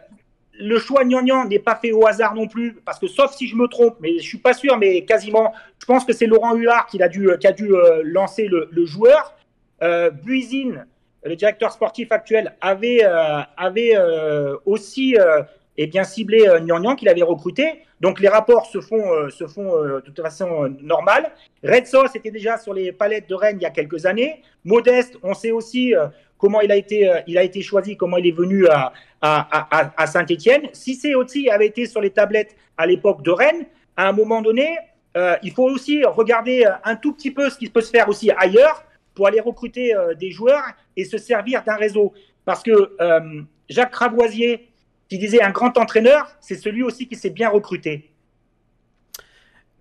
[0.54, 3.56] le choix gnangnan n'est pas fait au hasard non plus, parce que sauf si je
[3.56, 6.86] me trompe, mais je suis pas sûr, mais quasiment, je pense que c'est Laurent Huard
[6.86, 9.36] qui a dû, qui a dû euh, lancer le, joueur.
[9.82, 10.86] Euh, Buisine,
[11.24, 15.43] le directeur sportif actuel avait, euh, avait euh, aussi euh,
[15.78, 17.84] eh bien ciblé Nyang qu'il avait recruté.
[18.01, 21.32] Donc les rapports se font, se font de toute façon normale.
[21.63, 24.41] Red Sauce était déjà sur les palettes de Rennes il y a quelques années.
[24.65, 25.93] Modeste, on sait aussi
[26.38, 28.91] comment il a été, il a été choisi, comment il est venu à,
[29.22, 30.67] à, Saint-Etienne.
[30.74, 33.65] Si c'est aussi avait été sur les tablettes à l'époque de Rennes,
[33.95, 34.78] à un moment donné,
[35.15, 38.84] il faut aussi regarder un tout petit peu ce qui peut se faire aussi ailleurs
[39.16, 40.64] pour aller recruter euh, des joueurs
[40.95, 42.14] et se servir d'un réseau.
[42.45, 44.70] Parce que euh, Jacques Cravoisier,
[45.09, 48.09] qui disait un grand entraîneur, c'est celui aussi qui s'est bien recruté.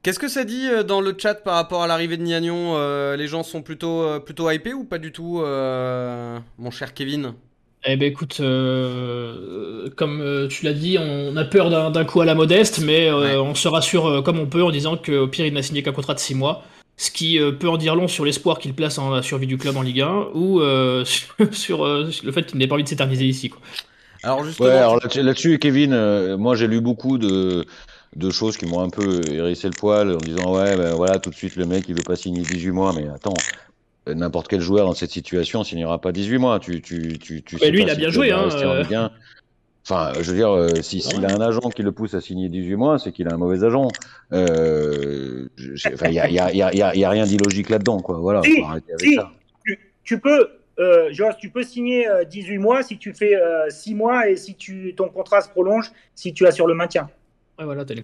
[0.02, 2.76] Qu'est-ce que ça dit euh, dans le chat par rapport à l'arrivée de Niagnon
[3.16, 7.34] Les gens sont plutôt, plutôt hypés ou pas du tout, mon cher Kevin?
[7.86, 8.36] Eh ben écoute,
[9.96, 13.68] comme tu l'as dit, on a peur d'un coup à la modeste, mais on se
[13.68, 16.34] rassure comme on peut en disant qu'au pire il n'a signé qu'un contrat de 6
[16.34, 16.62] mois
[17.00, 19.56] ce qui euh, peut en dire long sur l'espoir qu'il place en la survie du
[19.56, 21.02] club en Ligue 1 ou euh,
[21.50, 23.48] sur, euh, le fait qu'il n'ait pas envie de s'éterniser ici.
[23.48, 23.62] Quoi.
[24.22, 27.64] Alors, justement, là-dessus, Kevin, moi j'ai lu beaucoup de,
[28.16, 31.30] de choses qui m'ont un peu hérissé le poil en disant ouais, ben, voilà, tout
[31.30, 33.34] de suite le mec il veut pas signer 18 mois, mais attends.
[34.06, 36.58] N'importe quel joueur dans cette situation signera pas 18 mois.
[36.58, 38.30] Tu, tu, tu, tu lui, il a bien joué.
[38.30, 38.48] Hein,
[39.82, 42.76] Enfin, je veux dire, s'il si, a un agent qui le pousse à signer 18
[42.76, 43.88] mois, c'est qu'il a un mauvais agent.
[44.30, 48.18] Il n'y a, y a, y a, y a, rien d'illogique là-dedans, quoi.
[48.18, 48.62] Voilà, si,
[48.98, 49.18] si,
[49.64, 53.34] tu, tu, peux, euh, tu peux signer 18 mois si tu fais
[53.68, 57.08] 6 mois et si tu, ton contrat se prolonge, si tu assures le maintien.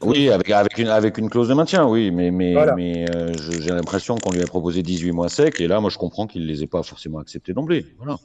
[0.03, 3.07] oui, avec, avec, une, avec une clause de maintien, oui, mais, mais, mais
[3.39, 6.43] j'ai l'impression qu'on lui a proposé 18 mois secs, et là, moi, je comprends qu'il
[6.43, 7.87] ne les ait pas forcément acceptés d'emblée.
[7.99, 8.17] Voilà.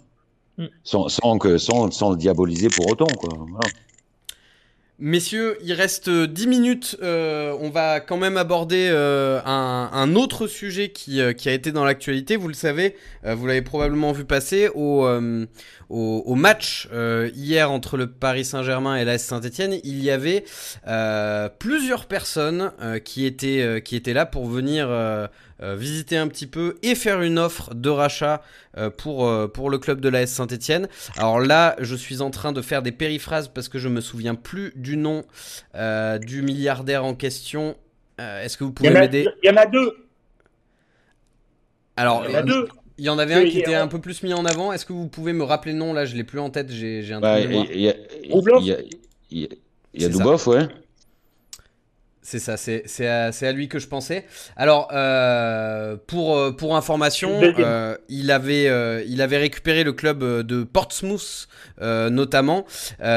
[0.57, 0.65] Mm.
[0.83, 3.29] Sans, sans, que, sans, sans, le diaboliser pour autant, quoi.
[3.37, 3.69] Voilà.
[5.03, 6.95] Messieurs, il reste 10 minutes.
[7.01, 11.53] Euh, on va quand même aborder euh, un, un, autre sujet qui, euh, qui a
[11.53, 12.35] été dans l'actualité.
[12.35, 12.95] Vous le savez,
[13.25, 15.47] euh, vous l'avez probablement vu passer au, euh,
[15.89, 16.87] au, au, match
[17.33, 19.79] hier entre le Paris Saint-Germain et l'AS Saint-Etienne.
[19.83, 20.45] Il y avait
[21.57, 22.71] plusieurs personnes
[23.03, 25.27] qui, étaient, qui étaient là pour venir euh,
[25.61, 28.41] visiter un petit peu et faire une offre de rachat
[28.77, 30.87] euh, pour, euh, pour le club de l'AS Saint-Etienne.
[31.17, 34.35] Alors là, je suis en train de faire des périphrases parce que je me souviens
[34.35, 35.23] plus du nom
[36.21, 37.75] du milliardaire en question.
[38.17, 39.27] Est-ce que vous pouvez m'aider?
[39.43, 39.95] Il y en a deux.
[41.95, 42.67] Alors, il y en, a deux.
[42.97, 44.71] il y en avait un qui était un peu plus mis en avant.
[44.71, 45.93] Est-ce que vous pouvez me rappeler le nom?
[45.93, 46.71] Là, je l'ai plus en tête.
[46.71, 47.95] J'ai un bah, Il y a,
[48.59, 49.47] y a,
[49.93, 50.67] y a Dubov, ouais.
[52.23, 54.25] C'est ça, c'est à, à, lui que je pensais.
[54.55, 60.23] Alors, euh, pour, euh, pour information, euh, il, avait, euh, il avait récupéré le club
[60.23, 61.47] de Portsmouth,
[61.81, 62.65] euh, notamment.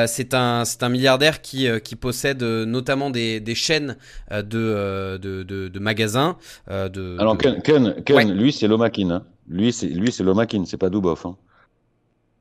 [0.07, 3.96] c'est un, un milliardaire qui, qui possède notamment des, des chaînes
[4.30, 6.38] de, de, de, de magasins.
[6.68, 8.24] de, Alors, Ken, Ken, Ken ouais.
[8.24, 9.11] lui, c'est Lomakin.
[9.11, 9.24] Hein.
[9.48, 11.20] Lui, c'est Lomakin, c'est pas Dubov.
[11.26, 11.36] Hein.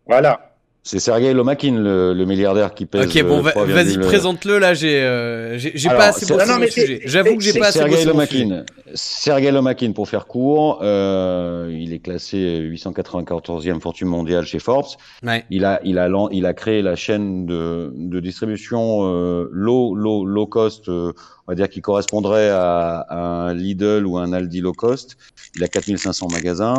[0.08, 0.53] Voilà.
[0.86, 3.06] C'est Sergei Lomakin, le, le, milliardaire qui pèse.
[3.06, 4.58] Ok, bon, vas-y, présente-le.
[4.58, 7.02] Là, j'ai, euh, j'ai, pas assez bossé le sujet.
[7.06, 8.66] J'avoue que j'ai pas assez bossé Lomakin.
[8.94, 14.88] Sergei Lomakin, pour faire court, euh, il est classé 894e fortune mondiale chez Forbes.
[15.24, 15.46] Ouais.
[15.50, 20.26] Il a, il a, il a créé la chaîne de, de distribution euh, low, low,
[20.26, 21.14] low cost, euh,
[21.48, 25.16] on va dire qui correspondrait à, à, un Lidl ou un Aldi low cost.
[25.56, 26.76] Il a 4500 magasins.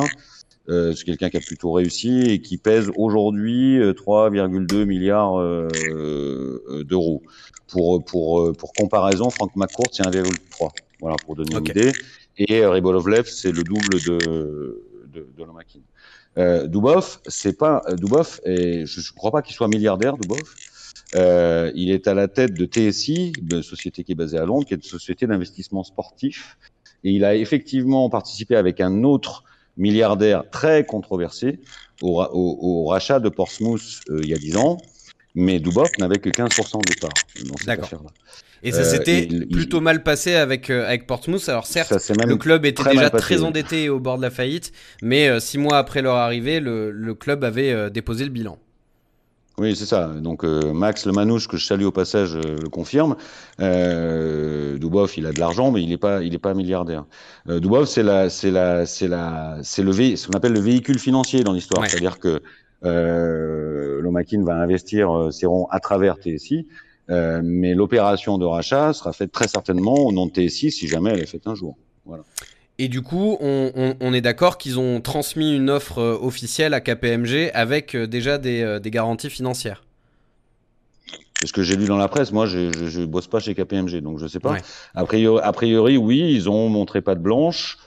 [0.68, 5.68] Euh, c'est quelqu'un qui a plutôt réussi et qui pèse aujourd'hui 3,2 euh, milliards euh,
[5.90, 7.22] euh, d'euros.
[7.68, 10.70] Pour, pour, pour comparaison, Frank McCourt, c'est 1,3.
[11.00, 11.72] Voilà, pour donner okay.
[11.72, 11.92] une idée.
[12.36, 15.80] Et Ribolovlev, c'est le double de, de, de Lomakin.
[16.36, 20.42] Euh, Dubov, c'est pas Dubov, et je ne crois pas qu'il soit milliardaire, Dubov.
[21.14, 24.66] Euh, il est à la tête de TSI, une société qui est basée à Londres,
[24.66, 26.58] qui est une société d'investissement sportif.
[27.04, 29.44] Et il a effectivement participé avec un autre
[29.76, 31.60] milliardaire très controversé
[32.02, 34.78] au, au, au rachat de Portsmouth euh, il y a 10 ans,
[35.34, 37.10] mais Dubov n'avait que 15% de part
[37.48, 38.10] dans cette affaire-là.
[38.64, 39.82] Et ça s'était euh, plutôt il...
[39.82, 41.46] mal passé avec, euh, avec Portsmouth.
[41.50, 44.72] Alors certes, le club était très déjà très endetté au bord de la faillite,
[45.02, 48.58] mais euh, six mois après leur arrivée, le, le club avait euh, déposé le bilan.
[49.56, 50.08] Oui, c'est ça.
[50.08, 53.16] Donc euh, Max Le Manouche, que je salue au passage, euh, le confirme.
[53.60, 57.04] Euh, Dubov, il a de l'argent, mais il n'est pas, il est pas milliardaire.
[57.48, 60.16] Euh, Dubov, c'est la, c'est la, c'est la, c'est le vé...
[60.16, 61.82] ce qu'on appelle le véhicule financier dans l'histoire.
[61.82, 61.88] Ouais.
[61.88, 62.42] C'est-à-dire que
[62.84, 66.66] euh, Lomakin va investir euh, ses ronds à travers TSI,
[67.10, 71.10] euh, mais l'opération de rachat sera faite très certainement au nom de TSI si jamais
[71.10, 71.76] elle est faite un jour.
[72.04, 72.24] Voilà.
[72.78, 76.74] Et du coup, on, on, on est d'accord qu'ils ont transmis une offre euh, officielle
[76.74, 79.84] à KPMG avec euh, déjà des, euh, des garanties financières.
[81.40, 82.32] C'est ce que j'ai lu dans la presse.
[82.32, 84.52] Moi, je, je, bosse pas chez KPMG, donc je sais pas.
[84.52, 84.62] Ouais.
[84.94, 87.78] A, priori, a priori, oui, ils ont montré pas de blanche.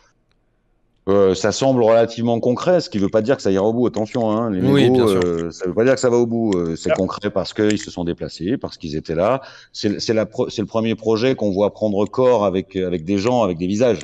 [1.08, 3.72] Euh, ça semble relativement concret, ce qui ne veut pas dire que ça ira au
[3.72, 3.88] bout.
[3.88, 6.52] Attention, hein, les oui, euh, ça ne veut pas dire que ça va au bout.
[6.56, 9.42] Euh, c'est concret parce qu'ils se sont déplacés, parce qu'ils étaient là.
[9.72, 14.00] C'est le premier projet qu'on voit prendre corps avec, avec des gens, avec des visages.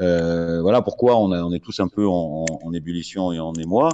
[0.00, 3.52] Euh, voilà pourquoi on, a, on, est tous un peu en, en, ébullition et en
[3.54, 3.90] émoi.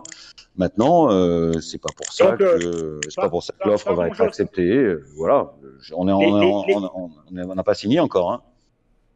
[0.56, 4.06] Maintenant, euh, c'est pas pour ça Donc, que c'est pas pour ça que l'offre va
[4.06, 4.94] être acceptée.
[5.16, 5.52] voilà,
[5.94, 8.32] on est, on n'a pas signé encore.
[8.32, 8.42] Hein.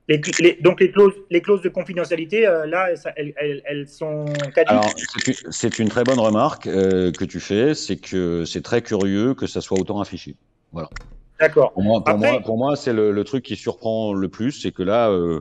[0.08, 3.88] Les, les, donc les clauses, les clauses de confidentialité, euh, là, ça, elles, elles, elles,
[3.88, 5.46] sont caduques.
[5.50, 9.46] c'est une, très bonne remarque euh, que tu fais, c'est que c'est très curieux que
[9.46, 10.34] ça soit autant affiché.
[10.72, 10.90] Voilà.
[11.38, 11.72] D'accord.
[11.72, 12.32] Pour moi, pour Après...
[12.32, 15.40] moi, pour moi, c'est le, le, truc qui surprend le plus, c'est que là, euh,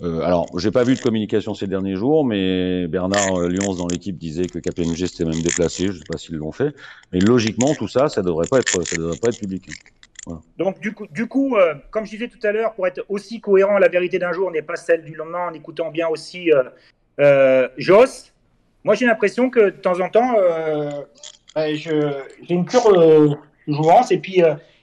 [0.00, 4.16] euh, alors, j'ai pas vu de communication ces derniers jours, mais Bernard Lyons dans l'équipe
[4.16, 5.88] disait que KPMG s'était même déplacé.
[5.88, 6.74] Je sais pas s'ils l'ont fait,
[7.12, 9.68] mais logiquement, tout ça, ça devrait pas être, ça devrait pas être public.
[10.26, 10.42] Voilà.
[10.58, 13.88] Donc du coup, euh, comme je disais tout à l'heure, pour être aussi cohérent, la
[13.88, 16.64] vérité d'un jour n'est pas celle du lendemain, en écoutant bien aussi euh,
[17.20, 18.32] euh, Joss.
[18.84, 20.34] Moi, j'ai l'impression que de temps en temps,
[21.56, 21.90] j'ai
[22.48, 23.36] une pure
[23.66, 24.42] jouance et puis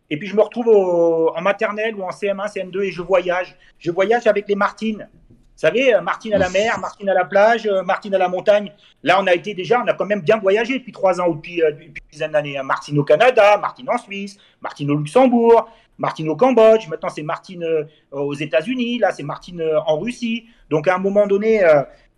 [0.10, 3.56] et puis je me retrouve au, en maternelle ou en CM1, CM2 et je voyage.
[3.80, 5.08] Je voyage avec les Martines.
[5.56, 8.28] Vous savez, euh, Martine à la mer, Martine à la plage, euh, Martine à la
[8.28, 8.74] montagne.
[9.04, 11.36] Là, on a été déjà, on a quand même bien voyagé depuis trois ans ou
[11.36, 12.58] depuis, euh, depuis une dizaine d'années.
[12.58, 12.64] Hein.
[12.64, 16.90] Martine au Canada, Martine en Suisse, Martine au Luxembourg, Martine au Cambodge.
[16.90, 17.66] Maintenant, c'est Martine
[18.12, 19.00] aux États-Unis.
[19.00, 20.46] Là, c'est Martine en Russie.
[20.70, 21.62] Donc, à un moment donné,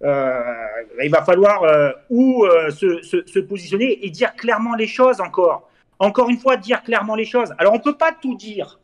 [0.01, 1.61] il va falloir
[2.09, 5.69] où se, se, se, positionner et dire clairement les choses encore.
[5.99, 7.53] Encore une fois, dire clairement les choses.
[7.57, 8.79] Alors, on ne peut pas tout dire.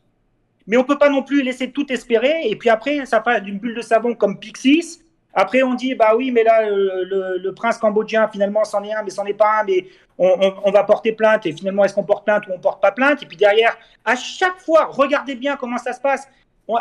[0.66, 2.42] Mais on peut pas non plus laisser tout espérer.
[2.44, 5.00] Et puis après, ça fait d'une bulle de savon comme Pixis.
[5.34, 9.10] Après, on dit, bah oui, mais là, le, prince cambodgien, finalement, c'en est un, mais
[9.10, 9.86] c'en est pas un, mais
[10.16, 11.44] on, va porter plainte.
[11.46, 13.22] Et finalement, est-ce qu'on porte plainte ou on porte pas plainte?
[13.22, 16.28] Et puis derrière, à chaque fois, regardez bien comment ça se passe.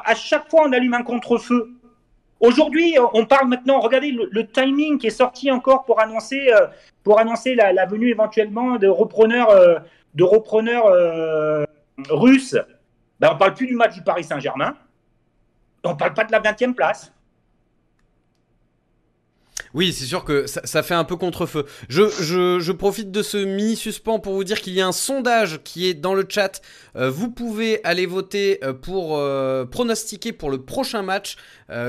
[0.05, 1.73] à chaque fois, on allume un contre-feu.
[2.43, 6.67] Aujourd'hui, on parle maintenant, regardez le, timing qui est sorti encore pour annoncer, euh,
[7.01, 9.79] pour annoncer la, venue éventuellement de repreneurs, euh,
[10.13, 11.65] de repreneurs euh,
[12.09, 12.57] russes
[13.23, 14.75] ben, on ne parle plus du match du Paris Saint-Germain.
[15.85, 17.12] On ne parle pas de la 20e place.
[19.73, 21.65] Oui, c'est sûr que ça, fait un peu contre-feu.
[21.89, 25.95] Je, profite de ce mini-suspens pour vous dire qu'il y a un sondage qui est
[25.95, 26.61] dans le chat.
[26.95, 31.37] Euh, vous pouvez aller voter euh, pour euh, pronostiquer pour le prochain match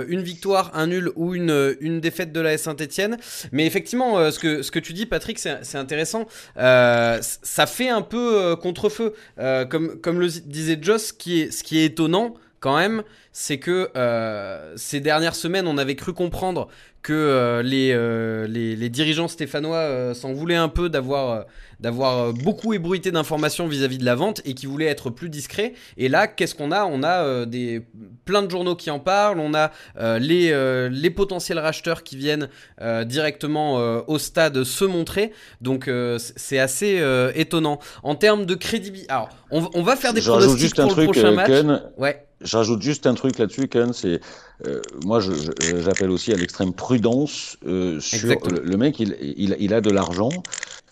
[0.09, 3.18] une victoire, un nul ou une, défaite de la Saint-Etienne.
[3.53, 6.26] Mais effectivement, ce, que, tu dis, Patrick, c'est intéressant.
[6.57, 9.12] ça fait un peu contre-feu.
[9.68, 13.91] comme, comme le disait Joss, ce qui est étonnant quand même, c'est que
[14.76, 16.68] ces dernières semaines, on avait cru comprendre
[17.05, 21.44] que euh, euh, les, les, dirigeants stéphanois euh, s'en voulaient un peu d'avoir
[21.78, 25.74] d'avoir beaucoup ébruité d'informations vis-à-vis de la vente et qui voulaient être plus discrets.
[25.98, 26.86] Et là, qu'est-ce qu'on a?
[26.86, 27.82] On a des
[28.24, 29.70] plein de journaux qui en parlent, on a
[30.18, 32.48] les, les potentiels racheteurs qui viennent
[33.05, 33.74] directement
[34.09, 35.32] au stade se montrer.
[35.61, 37.02] Donc c'est assez
[37.34, 37.80] étonnant.
[38.02, 41.50] En termes de crédibilité, alors on, va faire des pronostics pour le prochain match.
[41.98, 42.24] ouais.
[42.45, 44.20] J'ajoute juste un truc là-dessus, Ken, c'est
[44.66, 49.16] euh, moi j'appelle aussi à l'extrême prudence euh, sur le, mec, il,
[49.59, 50.28] il, a de l'argent.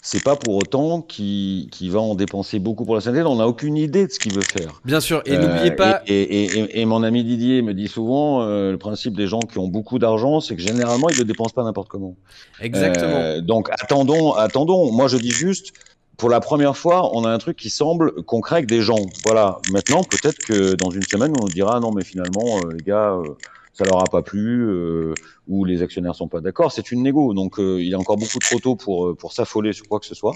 [0.04, 3.22] C'est pas pour autant qu'il va en dépenser beaucoup pour la santé.
[3.22, 4.80] On n'a aucune idée de ce qu'il veut faire.
[4.84, 6.02] Bien sûr, et n'oubliez euh, pas.
[6.08, 9.68] Et, et, et, mon ami Didier me dit souvent le principe des gens qui ont
[9.68, 12.16] beaucoup d'argent, c'est que généralement ils ne dépensent pas n'importe comment.
[12.60, 13.40] Exactement.
[13.42, 14.90] donc attendons, attendons.
[14.90, 15.72] Moi je dis juste,
[16.16, 19.06] pour la première fois, on a un truc qui semble concret avec des gens.
[19.24, 19.58] Voilà.
[19.72, 23.34] Maintenant, peut-être que dans une semaine, on dira non, mais finalement, euh, les gars, euh,
[23.72, 25.14] ça leur a pas plu euh,
[25.48, 26.70] ou les actionnaires sont pas d'accord.
[26.72, 29.88] C'est une négo, donc il y a encore beaucoup trop tôt pour pour s'affoler sur
[29.88, 30.34] quoi que ce soit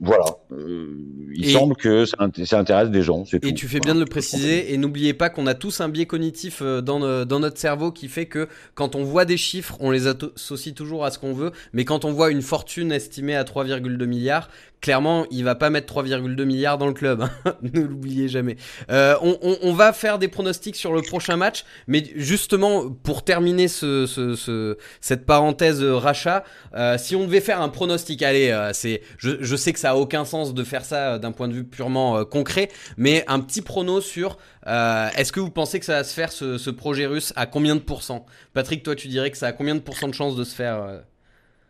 [0.00, 0.24] voilà.
[0.52, 0.88] Euh,
[1.34, 2.16] il semble que ça,
[2.58, 3.24] intéresse des gens.
[3.32, 3.52] Et tout.
[3.52, 4.72] tu fais bien de le préciser.
[4.72, 8.08] Et n'oubliez pas qu'on a tous un biais cognitif euh, dans, dans, notre cerveau qui
[8.08, 11.52] fait que quand on voit des chiffres, on les associe toujours à ce qu'on veut.
[11.72, 14.48] Mais quand on voit une fortune estimée à 3,2 milliards,
[14.84, 17.22] clairement, il va pas mettre 3,2 milliards dans le club.
[17.22, 17.56] Hein.
[17.62, 18.56] ne l'oubliez jamais.
[18.90, 24.76] Euh, on, va faire des pronostics sur le prochain match, mais justement pour terminer ce,
[25.00, 29.72] cette parenthèse rachat, euh, si on devait faire un pronostic, allez, euh, c'est, je, sais
[29.72, 32.68] que ça a aucun sens de faire ça d'un point de vue purement concret,
[32.98, 36.70] mais un petit prono sur est-ce que vous pensez que ça va se faire ce,
[36.70, 38.26] projet russe à combien de pourcents?
[38.52, 41.00] Patrick, toi, tu dirais que ça a combien de pourcents de chances de se faire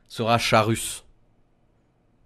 [0.08, 1.03] ce rachat russe?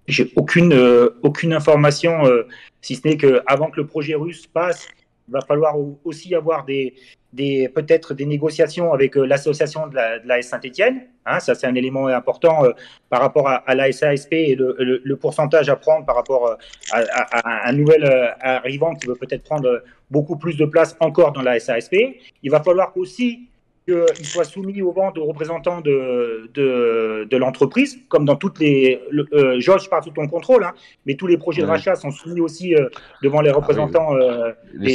[0.09, 2.47] J'ai aucune, euh, aucune information, euh,
[2.81, 4.89] si ce n'est qu'avant que le projet russe passe,
[5.29, 6.95] il va falloir aussi avoir des,
[7.35, 11.03] des peut-être des négociations avec euh, l'association de la, de Saint-Etienne.
[11.27, 12.65] Hein, ça, c'est un élément important
[13.11, 16.57] par rapport à, la SASP et le, pourcentage à prendre par rapport
[16.91, 18.03] à un nouvel
[18.41, 21.95] arrivant qui veut peut-être prendre beaucoup plus de place encore dans la SASP.
[22.43, 23.51] Il va falloir aussi
[23.89, 29.01] qu'il soit soumis au ventes aux représentants de, de, de l'entreprise, comme dans toutes les.
[29.32, 30.74] Euh, Georges, je parle sous ton contrôle, hein,
[31.07, 32.89] mais tous les projets de rachat sont soumis aussi euh,
[33.22, 34.95] devant les ah représentants euh, des,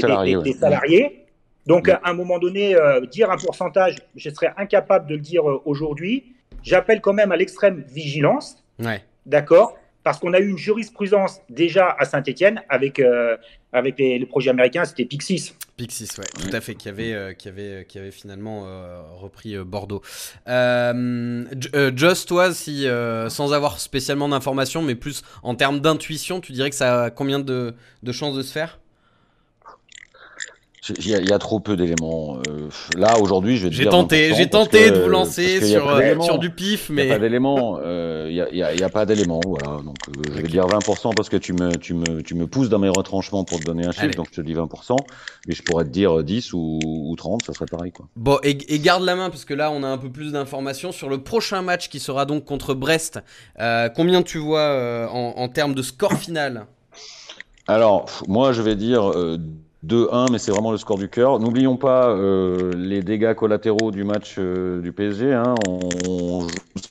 [0.53, 1.25] salariés.
[1.65, 2.75] Donc, à un moment donné,
[3.09, 6.35] dire un pourcentage, je serais incapable de le dire aujourd'hui.
[6.61, 8.61] J'appelle quand même à l'extrême vigilance.
[8.79, 9.01] Ouais.
[9.25, 13.37] D'accord parce qu'on a eu une jurisprudence déjà à Saint-Etienne avec, euh,
[13.71, 15.55] avec les, les, projets américains, c'était Pixis.
[15.75, 18.65] Pixis, ouais, tout à fait, qui avait, euh, qui avait, euh, qui avait finalement
[19.19, 20.01] repris Bordeaux.
[20.45, 22.87] Just, toi, si,
[23.29, 27.39] sans avoir spécialement d'informations, mais plus en termes d'intuition, tu dirais que ça a combien
[27.39, 28.79] de, de chances de se faire?
[30.89, 32.39] Il y, a, trop peu d'éléments.
[32.49, 32.67] Euh,
[32.97, 36.49] là, aujourd'hui, je vais J'ai tenté, j'ai tenté de vous lancer sur, euh, sur du
[36.49, 37.03] pif, mais.
[37.03, 37.79] Il n'y a pas d'éléments.
[37.81, 39.81] Euh, il n'y a, y a, pas d'éléments, voilà.
[39.81, 39.95] Donc,
[40.27, 42.89] je vais dire 20% parce que tu me, tu, me, tu me pousses dans mes
[42.89, 44.97] retranchements pour te donner un chiffre, donc je te dis 20%.
[45.47, 48.07] Mais je pourrais te dire 10 ou, ou 30, ça serait pareil, quoi.
[48.17, 50.91] Bon, et, et, garde la main parce que là, on a un peu plus d'informations
[50.91, 53.21] sur le prochain match qui sera donc contre Brest.
[53.95, 56.65] combien tu vois en, en termes de score final?
[57.67, 59.13] Alors, moi, je vais dire
[59.85, 61.39] 2-1, mais c'est vraiment le score du cœur.
[61.39, 65.33] N'oublions pas euh, les dégâts collatéraux du match euh, du PSG.
[65.33, 65.55] Hein.
[65.67, 66.49] On, joue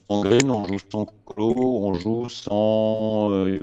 [0.08, 3.58] sans Green, on joue sans Colo, on joue sans euh,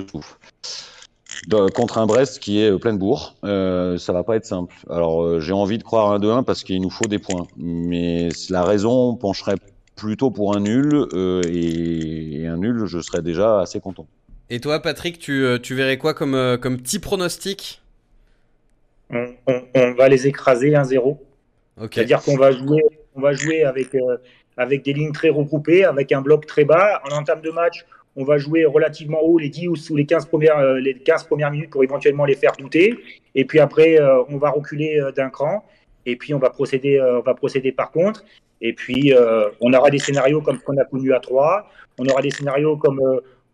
[1.75, 4.75] contre un Brest qui est plein de bourre, ça va pas être simple.
[4.89, 8.63] Alors j'ai envie de croire un 2-1 parce qu'il nous faut des points, mais la
[8.63, 9.55] raison pencherait
[9.95, 11.07] plutôt pour un nul
[11.47, 14.07] et, un nul, je serais déjà assez content.
[14.49, 17.82] Et toi, Patrick, tu, tu verrais quoi comme, comme petit pronostic?
[19.12, 21.18] On, va les écraser 1-0.
[21.91, 22.82] C'est-à-dire qu'on va jouer,
[23.16, 24.18] on va jouer avec, euh,
[24.57, 27.01] avec des lignes très regroupées, avec un bloc très bas.
[27.10, 27.86] En entame de match,
[28.16, 31.51] on va jouer relativement haut les 10 ou les 15 premières, euh, les 15 premières
[31.51, 32.97] minutes pour éventuellement les faire douter.
[33.36, 35.66] Et puis après, euh, on va reculer d'un cran.
[36.05, 38.24] Et puis on va procéder, on va procéder par contre.
[38.62, 39.14] Et puis
[39.62, 41.68] on aura des scénarios comme ce qu'on a connu à 3.
[41.99, 43.01] On aura des scénarios comme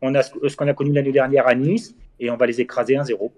[0.01, 1.95] on a, ce qu'on a connu l'année dernière à Nice.
[2.19, 3.31] Et on va les écraser 1-0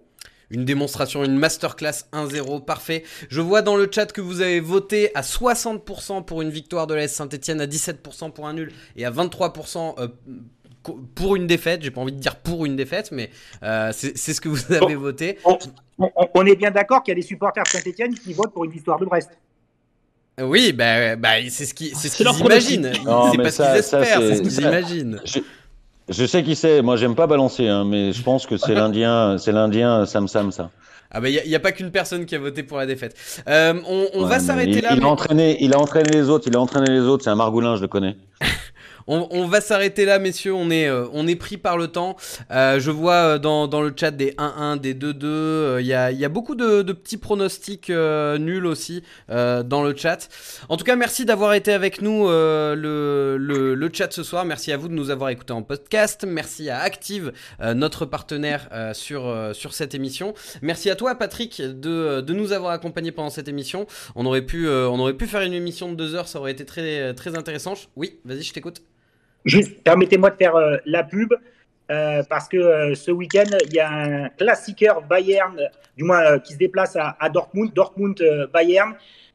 [0.50, 3.04] une démonstration, une masterclass 1-0, parfait.
[3.30, 6.94] Je vois dans le chat que vous avez voté à 60% pour une victoire de
[6.94, 10.08] l'AS Saint-Etienne, à 17% pour un nul et à 23% euh,
[11.16, 11.82] pour une défaite.
[11.82, 13.30] J'ai pas envie de dire pour une défaite, mais
[13.64, 15.38] euh, c'est ce que vous avez voté.
[16.34, 18.72] On, est bien d'accord qu'il y a des supporters de Saint-Etienne qui votent pour une
[18.72, 19.32] victoire de Brest.
[20.40, 22.92] Oui, bah, bah c'est ce qu'ils ce qu'ils imaginent.
[22.94, 25.22] C'est pas ce qu'ils espèrent, c'est ce qu'ils imaginent.
[25.26, 25.40] Je
[26.14, 26.82] sais qui c'est.
[26.82, 30.52] Moi, j'aime pas balancer, hein, mais je pense que c'est l'Indien, c'est l'Indien Sam Sam
[30.52, 30.70] ça.
[31.10, 33.16] Ah bah il n'y a, pas qu'une personne qui a voté pour la défaite.
[33.48, 33.74] Euh,
[34.14, 34.90] on, va s'arrêter là.
[34.94, 36.48] Il, a entraîné, il a entraîné les autres.
[36.48, 37.24] Il a entraîné les autres.
[37.24, 38.18] C'est un margoulin, je le connais.
[39.10, 40.54] On, va s'arrêter là, messieurs.
[40.54, 42.18] On est, euh, on est pris par le temps.
[42.52, 45.80] Euh, je vois euh, dans, dans, le chat des 1-1, des 2-2.
[45.80, 50.28] Il y, a, y, a, beaucoup de, de petits pronostics nuls aussi dans le chat.
[50.68, 54.44] En tout cas, merci d'avoir été avec nous le, le, le, chat ce soir.
[54.44, 56.26] Merci à vous de nous avoir écoutés en podcast.
[56.28, 57.32] Merci à Active,
[57.76, 60.34] notre partenaire sur, sur cette émission.
[60.62, 63.88] Merci à toi, Patrick, de, de nous avoir accompagnés pendant cette émission.
[64.16, 66.28] On aurait pu, on aurait pu faire une émission de deux heures.
[66.28, 67.76] Ça aurait été très, très intéressant.
[67.96, 68.82] Oui, vas-y, je t'écoute.
[69.48, 71.34] Juste, permettez-moi de faire euh, la pub.
[71.90, 75.58] Euh, parce que euh, ce week-end, il y a un classiqueur Bayern,
[75.96, 78.94] du moins qui se déplace à, Dortmund, Dortmund-Bayern.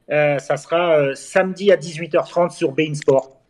[0.08, 3.40] ça sera samedi à 18h30 sur Bein Sport.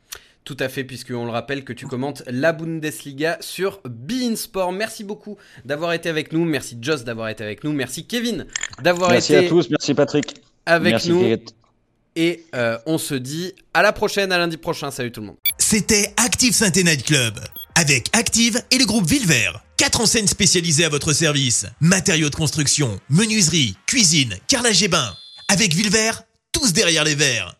[0.45, 4.71] Tout à fait, puisqu'on le rappelle que tu commentes la Bundesliga sur Bein Sport.
[4.71, 6.45] Merci beaucoup d'avoir été avec nous.
[6.45, 7.73] Merci Joss d'avoir été avec nous.
[7.73, 8.47] Merci Kevin
[8.81, 9.35] d'avoir été.
[9.35, 9.69] Merci à tous.
[9.69, 10.35] Merci Patrick.
[10.65, 11.37] Avec merci nous.
[12.15, 12.45] Et
[12.87, 14.93] on se dit à la prochaine, à lundi prochain.
[14.93, 15.37] Salut tout le monde.
[15.73, 17.41] C'était Active saint Night Club.
[17.77, 19.65] Avec Active et le groupe Villevert.
[19.79, 21.65] Quatre enseignes spécialisées à votre service.
[21.81, 25.15] Matériaux de construction, menuiserie, cuisine, carrelage et bain.
[25.49, 27.55] Avec Villevert, tous derrière les verres.